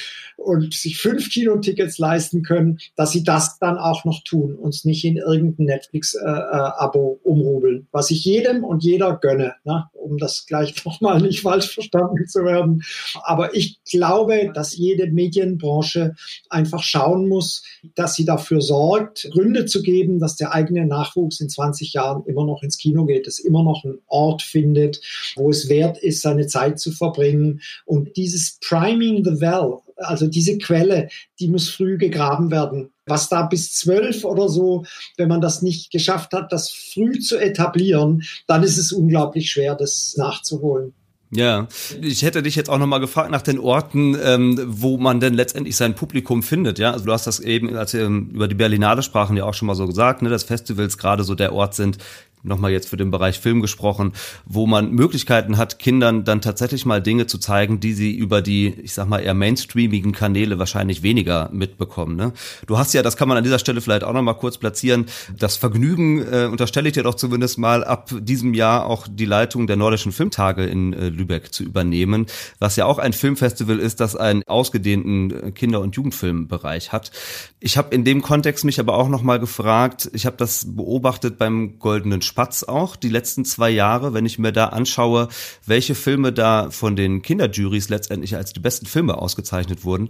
[0.44, 5.06] und sich fünf Kinotickets leisten können, dass sie das dann auch noch tun, uns nicht
[5.06, 9.86] in irgendein Netflix-Abo äh, umrubeln, was ich jedem und jeder gönne, ne?
[9.94, 12.84] um das gleich nochmal nicht falsch verstanden zu werden.
[13.24, 16.16] Aber ich glaube, dass jede Medienbranche
[16.50, 17.64] einfach schauen muss,
[17.96, 22.46] dass sie dafür sorgt, Gründe zu geben, dass der eigene Nachwuchs in 20 Jahren immer
[22.46, 25.02] noch ins Kino geht, es immer noch einen Ort findet,
[25.36, 27.62] wo es wert ist, seine Zeit zu verbringen.
[27.86, 32.92] Und dieses Priming the Well, also diese Quelle, die muss früh gegraben werden.
[33.06, 34.86] Was da bis zwölf oder so,
[35.18, 39.76] wenn man das nicht geschafft hat, das früh zu etablieren, dann ist es unglaublich schwer,
[39.76, 40.94] das nachzuholen.
[41.34, 41.70] Ja,
[42.02, 45.78] ich hätte dich jetzt auch nochmal gefragt nach den Orten, ähm, wo man denn letztendlich
[45.78, 46.78] sein Publikum findet.
[46.78, 49.54] Ja, also du hast das eben, als wir ähm, über die Berlinale sprachen, ja auch
[49.54, 52.00] schon mal so gesagt, ne, dass Festivals gerade so der Ort sind,
[52.44, 54.14] nochmal jetzt für den Bereich Film gesprochen,
[54.46, 58.68] wo man Möglichkeiten hat, Kindern dann tatsächlich mal Dinge zu zeigen, die sie über die,
[58.68, 62.16] ich sag mal, eher mainstreamigen Kanäle wahrscheinlich weniger mitbekommen.
[62.16, 62.34] Ne?
[62.68, 65.06] Du hast ja, das kann man an dieser Stelle vielleicht auch nochmal kurz platzieren,
[65.38, 69.68] das Vergnügen, äh, unterstelle ich dir doch zumindest mal, ab diesem Jahr auch die Leitung
[69.68, 72.26] der Nordischen Filmtage in äh, Lübeck zu übernehmen,
[72.60, 77.12] was ja auch ein Filmfestival ist, das einen ausgedehnten äh, Kinder- und Jugendfilmbereich hat.
[77.60, 81.80] Ich habe in dem Kontext mich aber auch nochmal gefragt, ich habe das beobachtet beim
[81.80, 85.28] Goldenen Spatz auch, die letzten zwei Jahre, wenn ich mir da anschaue,
[85.66, 90.08] welche Filme da von den Kinderjuries letztendlich als die besten Filme ausgezeichnet wurden,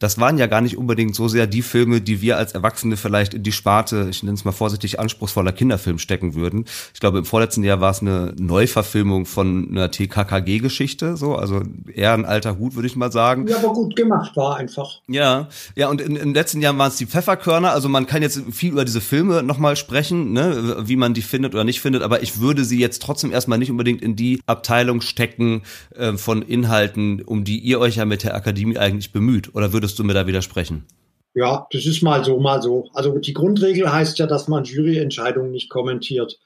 [0.00, 3.34] das waren ja gar nicht unbedingt so sehr die Filme, die wir als Erwachsene vielleicht
[3.34, 6.64] in die Sparte, ich nenne es mal vorsichtig, anspruchsvoller Kinderfilm stecken würden.
[6.94, 11.62] Ich glaube, im vorletzten Jahr war es eine Neuverfilmung von einer TKKG-Geschichte, so, also
[11.94, 13.46] eher ein alter Hut, würde ich mal sagen.
[13.46, 15.02] Ja, aber gut gemacht war einfach.
[15.06, 18.40] Ja, ja, und in, im letzten Jahr waren es die Pfefferkörner, also man kann jetzt
[18.50, 22.22] viel über diese Filme nochmal sprechen, ne, wie man die findet oder nicht findet, aber
[22.22, 25.60] ich würde sie jetzt trotzdem erstmal nicht unbedingt in die Abteilung stecken
[25.94, 29.54] äh, von Inhalten, um die ihr euch ja mit der Akademie eigentlich bemüht.
[29.54, 30.86] Oder würdest du mir da widersprechen?
[31.34, 32.88] Ja, das ist mal so, mal so.
[32.92, 36.38] Also die Grundregel heißt ja, dass man Juryentscheidungen nicht kommentiert.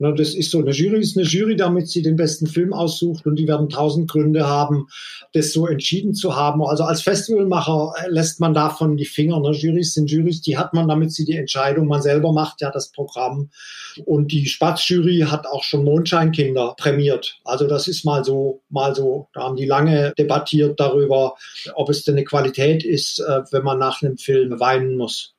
[0.00, 3.36] Das ist so, eine Jury ist eine Jury, damit sie den besten Film aussucht und
[3.36, 4.88] die werden tausend Gründe haben,
[5.34, 6.62] das so entschieden zu haben.
[6.62, 9.40] Also als Festivalmacher lässt man davon die Finger.
[9.40, 9.50] Ne?
[9.50, 12.90] Jurys sind Jurys, die hat man, damit sie die Entscheidung, man selber macht ja das
[12.90, 13.50] Programm.
[14.06, 17.38] Und die Spatzjury hat auch schon Mondscheinkinder prämiert.
[17.44, 19.28] Also das ist mal so, mal so.
[19.34, 21.34] Da haben die lange debattiert darüber,
[21.74, 25.34] ob es denn eine Qualität ist, äh, wenn man nach einem Film weinen muss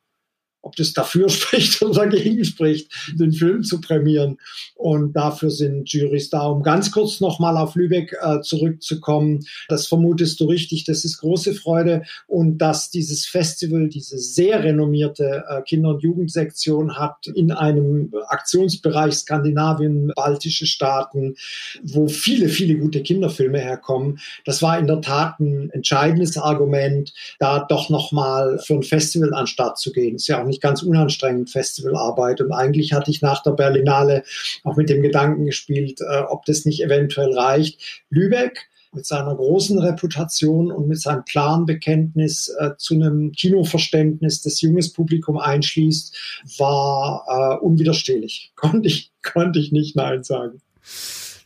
[0.62, 4.38] ob das dafür spricht oder dagegen spricht, den Film zu prämieren.
[4.76, 6.48] Und dafür sind Jurys da.
[6.48, 11.54] Um ganz kurz nochmal auf Lübeck äh, zurückzukommen, das vermutest du richtig, das ist große
[11.54, 12.04] Freude.
[12.28, 19.14] Und dass dieses Festival diese sehr renommierte äh, Kinder- und Jugendsektion hat in einem Aktionsbereich
[19.14, 21.36] Skandinavien, baltische Staaten,
[21.84, 24.20] wo viele, viele gute Kinderfilme herkommen.
[24.46, 29.48] Das war in der Tat ein entscheidendes Argument, da doch nochmal für ein Festival an
[29.48, 30.16] Start zu gehen.
[30.16, 32.42] Ist ja auch nicht ganz unanstrengend, Festivalarbeit.
[32.42, 34.24] Und eigentlich hatte ich nach der Berlinale
[34.64, 38.04] auch mit dem Gedanken gespielt, äh, ob das nicht eventuell reicht.
[38.10, 44.62] Lübeck mit seiner großen Reputation und mit seinem klaren Bekenntnis äh, zu einem Kinoverständnis, das
[44.62, 46.16] junges Publikum einschließt,
[46.58, 48.52] war äh, unwiderstehlich.
[48.56, 50.62] Konnte ich, konnte ich nicht Nein sagen.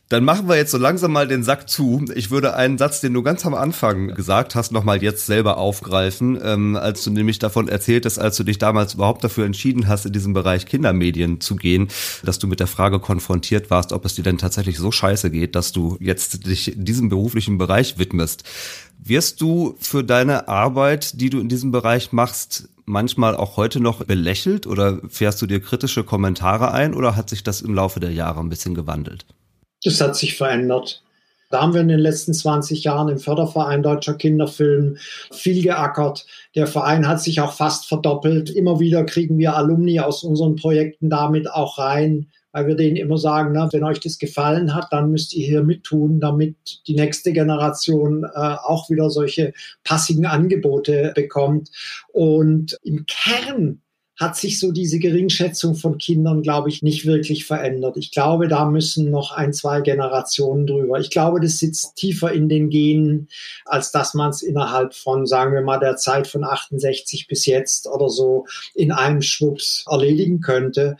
[0.08, 2.04] Dann machen wir jetzt so langsam mal den Sack zu.
[2.14, 6.38] Ich würde einen Satz, den du ganz am Anfang gesagt hast, nochmal jetzt selber aufgreifen,
[6.40, 10.12] ähm, als du nämlich davon erzähltest, als du dich damals überhaupt dafür entschieden hast, in
[10.12, 11.88] diesem Bereich Kindermedien zu gehen,
[12.22, 15.56] dass du mit der Frage konfrontiert warst, ob es dir denn tatsächlich so scheiße geht,
[15.56, 18.44] dass du jetzt dich diesem beruflichen Bereich widmest.
[19.02, 24.04] Wirst du für deine Arbeit, die du in diesem Bereich machst, manchmal auch heute noch
[24.04, 28.12] belächelt oder fährst du dir kritische Kommentare ein oder hat sich das im Laufe der
[28.12, 29.26] Jahre ein bisschen gewandelt?
[29.86, 31.00] Das hat sich verändert.
[31.48, 34.96] Da haben wir in den letzten 20 Jahren im Förderverein Deutscher Kinderfilm
[35.30, 36.26] viel geackert.
[36.56, 38.50] Der Verein hat sich auch fast verdoppelt.
[38.50, 43.16] Immer wieder kriegen wir Alumni aus unseren Projekten damit auch rein, weil wir denen immer
[43.16, 46.56] sagen, na, wenn euch das gefallen hat, dann müsst ihr hier mittun, damit
[46.88, 49.52] die nächste Generation äh, auch wieder solche
[49.84, 51.70] passigen Angebote bekommt.
[52.12, 53.82] Und im Kern
[54.18, 57.96] hat sich so diese Geringschätzung von Kindern, glaube ich, nicht wirklich verändert.
[57.98, 60.98] Ich glaube, da müssen noch ein, zwei Generationen drüber.
[60.98, 63.28] Ich glaube, das sitzt tiefer in den Genen,
[63.66, 67.86] als dass man es innerhalb von, sagen wir mal, der Zeit von 68 bis jetzt
[67.86, 70.96] oder so in einem Schwupps erledigen könnte.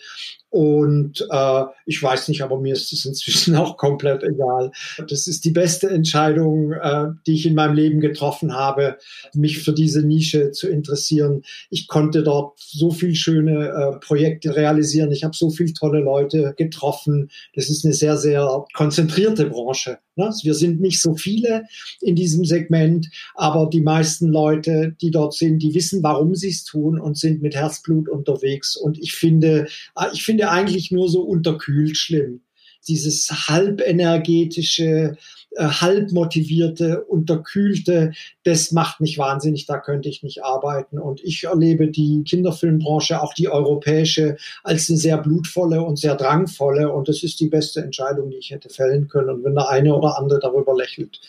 [0.51, 4.71] Und äh, ich weiß nicht, aber mir ist es inzwischen auch komplett egal.
[5.09, 8.99] Das ist die beste Entscheidung, äh, die ich in meinem Leben getroffen habe,
[9.35, 11.43] mich für diese Nische zu interessieren.
[11.71, 15.13] Ich konnte dort so viel schöne äh, Projekte realisieren.
[15.13, 17.31] Ich habe so viele tolle Leute getroffen.
[17.55, 19.99] Das ist eine sehr, sehr konzentrierte Branche.
[20.17, 20.31] Ne?
[20.43, 21.65] Wir sind nicht so viele
[22.01, 26.65] in diesem Segment, aber die meisten Leute, die dort sind, die wissen, warum sie es
[26.65, 28.77] tun und sind mit Herzblut unterwegs.
[28.77, 29.67] Und ich finde,
[29.97, 32.43] äh, ich finde eigentlich nur so unterkühlt schlimm.
[32.89, 35.17] Dieses halbenergetische,
[35.57, 38.13] äh, halb motivierte, unterkühlte,
[38.45, 40.99] das macht mich wahnsinnig, da könnte ich nicht arbeiten.
[40.99, 46.93] Und ich erlebe die Kinderfilmbranche, auch die europäische, als eine sehr blutvolle und sehr drangvolle.
[46.93, 49.31] Und das ist die beste Entscheidung, die ich hätte fällen können.
[49.31, 51.21] Und wenn der eine oder andere darüber lächelt,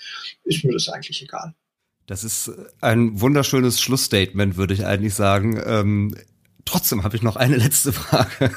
[0.43, 1.53] ist mir das eigentlich egal.
[2.05, 2.51] Das ist
[2.81, 5.61] ein wunderschönes Schlussstatement, würde ich eigentlich sagen.
[5.65, 6.15] Ähm
[6.67, 8.51] Trotzdem habe ich noch eine letzte Frage.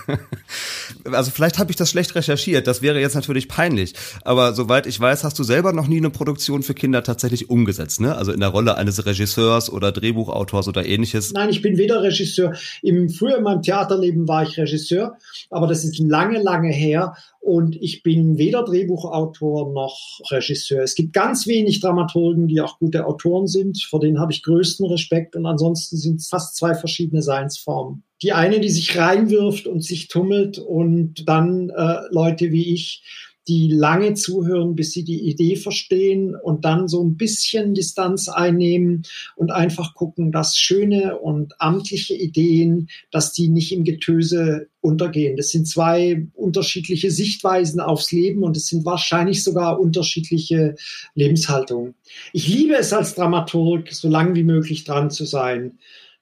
[1.11, 3.95] Also vielleicht habe ich das schlecht recherchiert, das wäre jetzt natürlich peinlich.
[4.25, 8.01] Aber soweit ich weiß, hast du selber noch nie eine Produktion für Kinder tatsächlich umgesetzt,
[8.01, 8.17] ne?
[8.17, 11.33] Also in der Rolle eines Regisseurs oder Drehbuchautors oder ähnliches.
[11.33, 12.55] Nein, ich bin weder Regisseur.
[12.83, 15.17] Im früher in meinem Theaterleben war ich Regisseur,
[15.51, 17.15] aber das ist lange, lange her.
[17.41, 20.83] Und ich bin weder Drehbuchautor noch Regisseur.
[20.83, 23.83] Es gibt ganz wenig Dramaturgen, die auch gute Autoren sind.
[23.83, 25.37] Vor denen habe ich größten Respekt.
[25.37, 28.05] Und ansonsten sind es fast zwei verschiedene Seinsformen.
[28.23, 33.03] Die eine, die sich reinwirft und sich tummelt und dann äh, Leute wie ich,
[33.51, 39.03] die lange zuhören, bis sie die Idee verstehen und dann so ein bisschen Distanz einnehmen
[39.35, 45.37] und einfach gucken, dass schöne und amtliche Ideen, dass die nicht im Getöse untergehen.
[45.37, 50.77] Das sind zwei unterschiedliche Sichtweisen aufs Leben und es sind wahrscheinlich sogar unterschiedliche
[51.17, 51.95] Lebenshaltungen.
[52.33, 55.73] Ich liebe es als Dramaturg, so lang wie möglich dran zu sein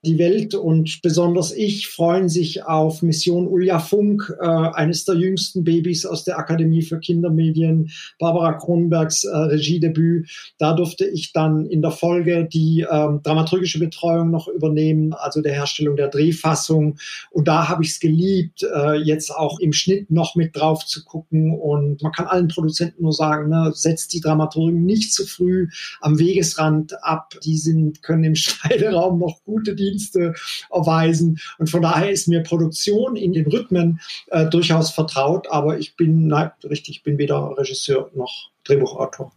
[0.05, 5.65] die Welt und besonders ich freuen sich auf Mission Ulja Funk, äh, eines der jüngsten
[5.65, 10.29] Babys aus der Akademie für Kindermedien, Barbara Kronbergs äh, Regiedebüt.
[10.57, 15.53] Da durfte ich dann in der Folge die ähm, dramaturgische Betreuung noch übernehmen, also der
[15.53, 16.97] Herstellung der Drehfassung.
[17.31, 21.03] Und da habe ich es geliebt, äh, jetzt auch im Schnitt noch mit drauf zu
[21.03, 21.51] gucken.
[21.51, 25.67] Und man kann allen Produzenten nur sagen, ne, setzt die Dramaturgen nicht zu früh
[25.99, 27.33] am Wegesrand ab.
[27.43, 30.33] Die sind, können im Schneideraum noch gute Dienste Dienste
[30.71, 31.39] erweisen.
[31.57, 36.27] Und von daher ist mir Produktion in den Rhythmen äh, durchaus vertraut, aber ich bin,
[36.27, 39.31] nein, richtig, ich bin weder Regisseur noch Drehbuchautor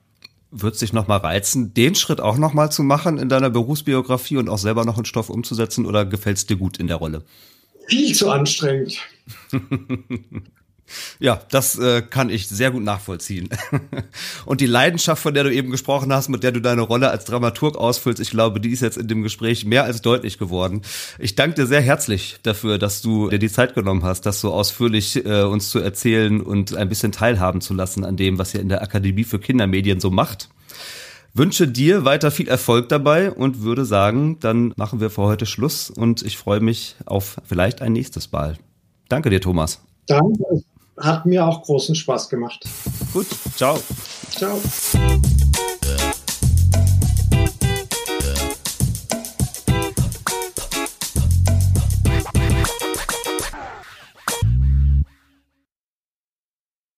[0.55, 4.37] wird sich noch mal reizen, den Schritt auch noch mal zu machen in deiner Berufsbiografie
[4.37, 7.25] und auch selber noch einen Stoff umzusetzen oder gefällt es dir gut in der Rolle?
[7.89, 8.99] Viel zu anstrengend.
[11.18, 13.49] Ja, das äh, kann ich sehr gut nachvollziehen.
[14.45, 17.24] Und die Leidenschaft, von der du eben gesprochen hast, mit der du deine Rolle als
[17.24, 20.83] Dramaturg ausfüllst, ich glaube, die ist jetzt in dem Gespräch mehr als deutlich geworden.
[21.18, 24.53] Ich danke dir sehr herzlich dafür, dass du dir die Zeit genommen hast, das so
[24.53, 28.61] ausführlich äh, uns zu erzählen und ein bisschen teilhaben zu lassen an dem, was ihr
[28.61, 30.49] in der Akademie für Kindermedien so macht.
[31.35, 35.89] Wünsche dir weiter viel Erfolg dabei und würde sagen, dann machen wir für heute Schluss
[35.89, 38.59] und ich freue mich auf vielleicht ein nächstes Mal.
[39.09, 39.80] Danke dir, Thomas.
[40.07, 40.62] Danke
[41.03, 42.65] hat mir auch großen Spaß gemacht.
[43.13, 43.27] Gut,
[43.57, 43.79] ciao.
[44.31, 44.61] Ciao.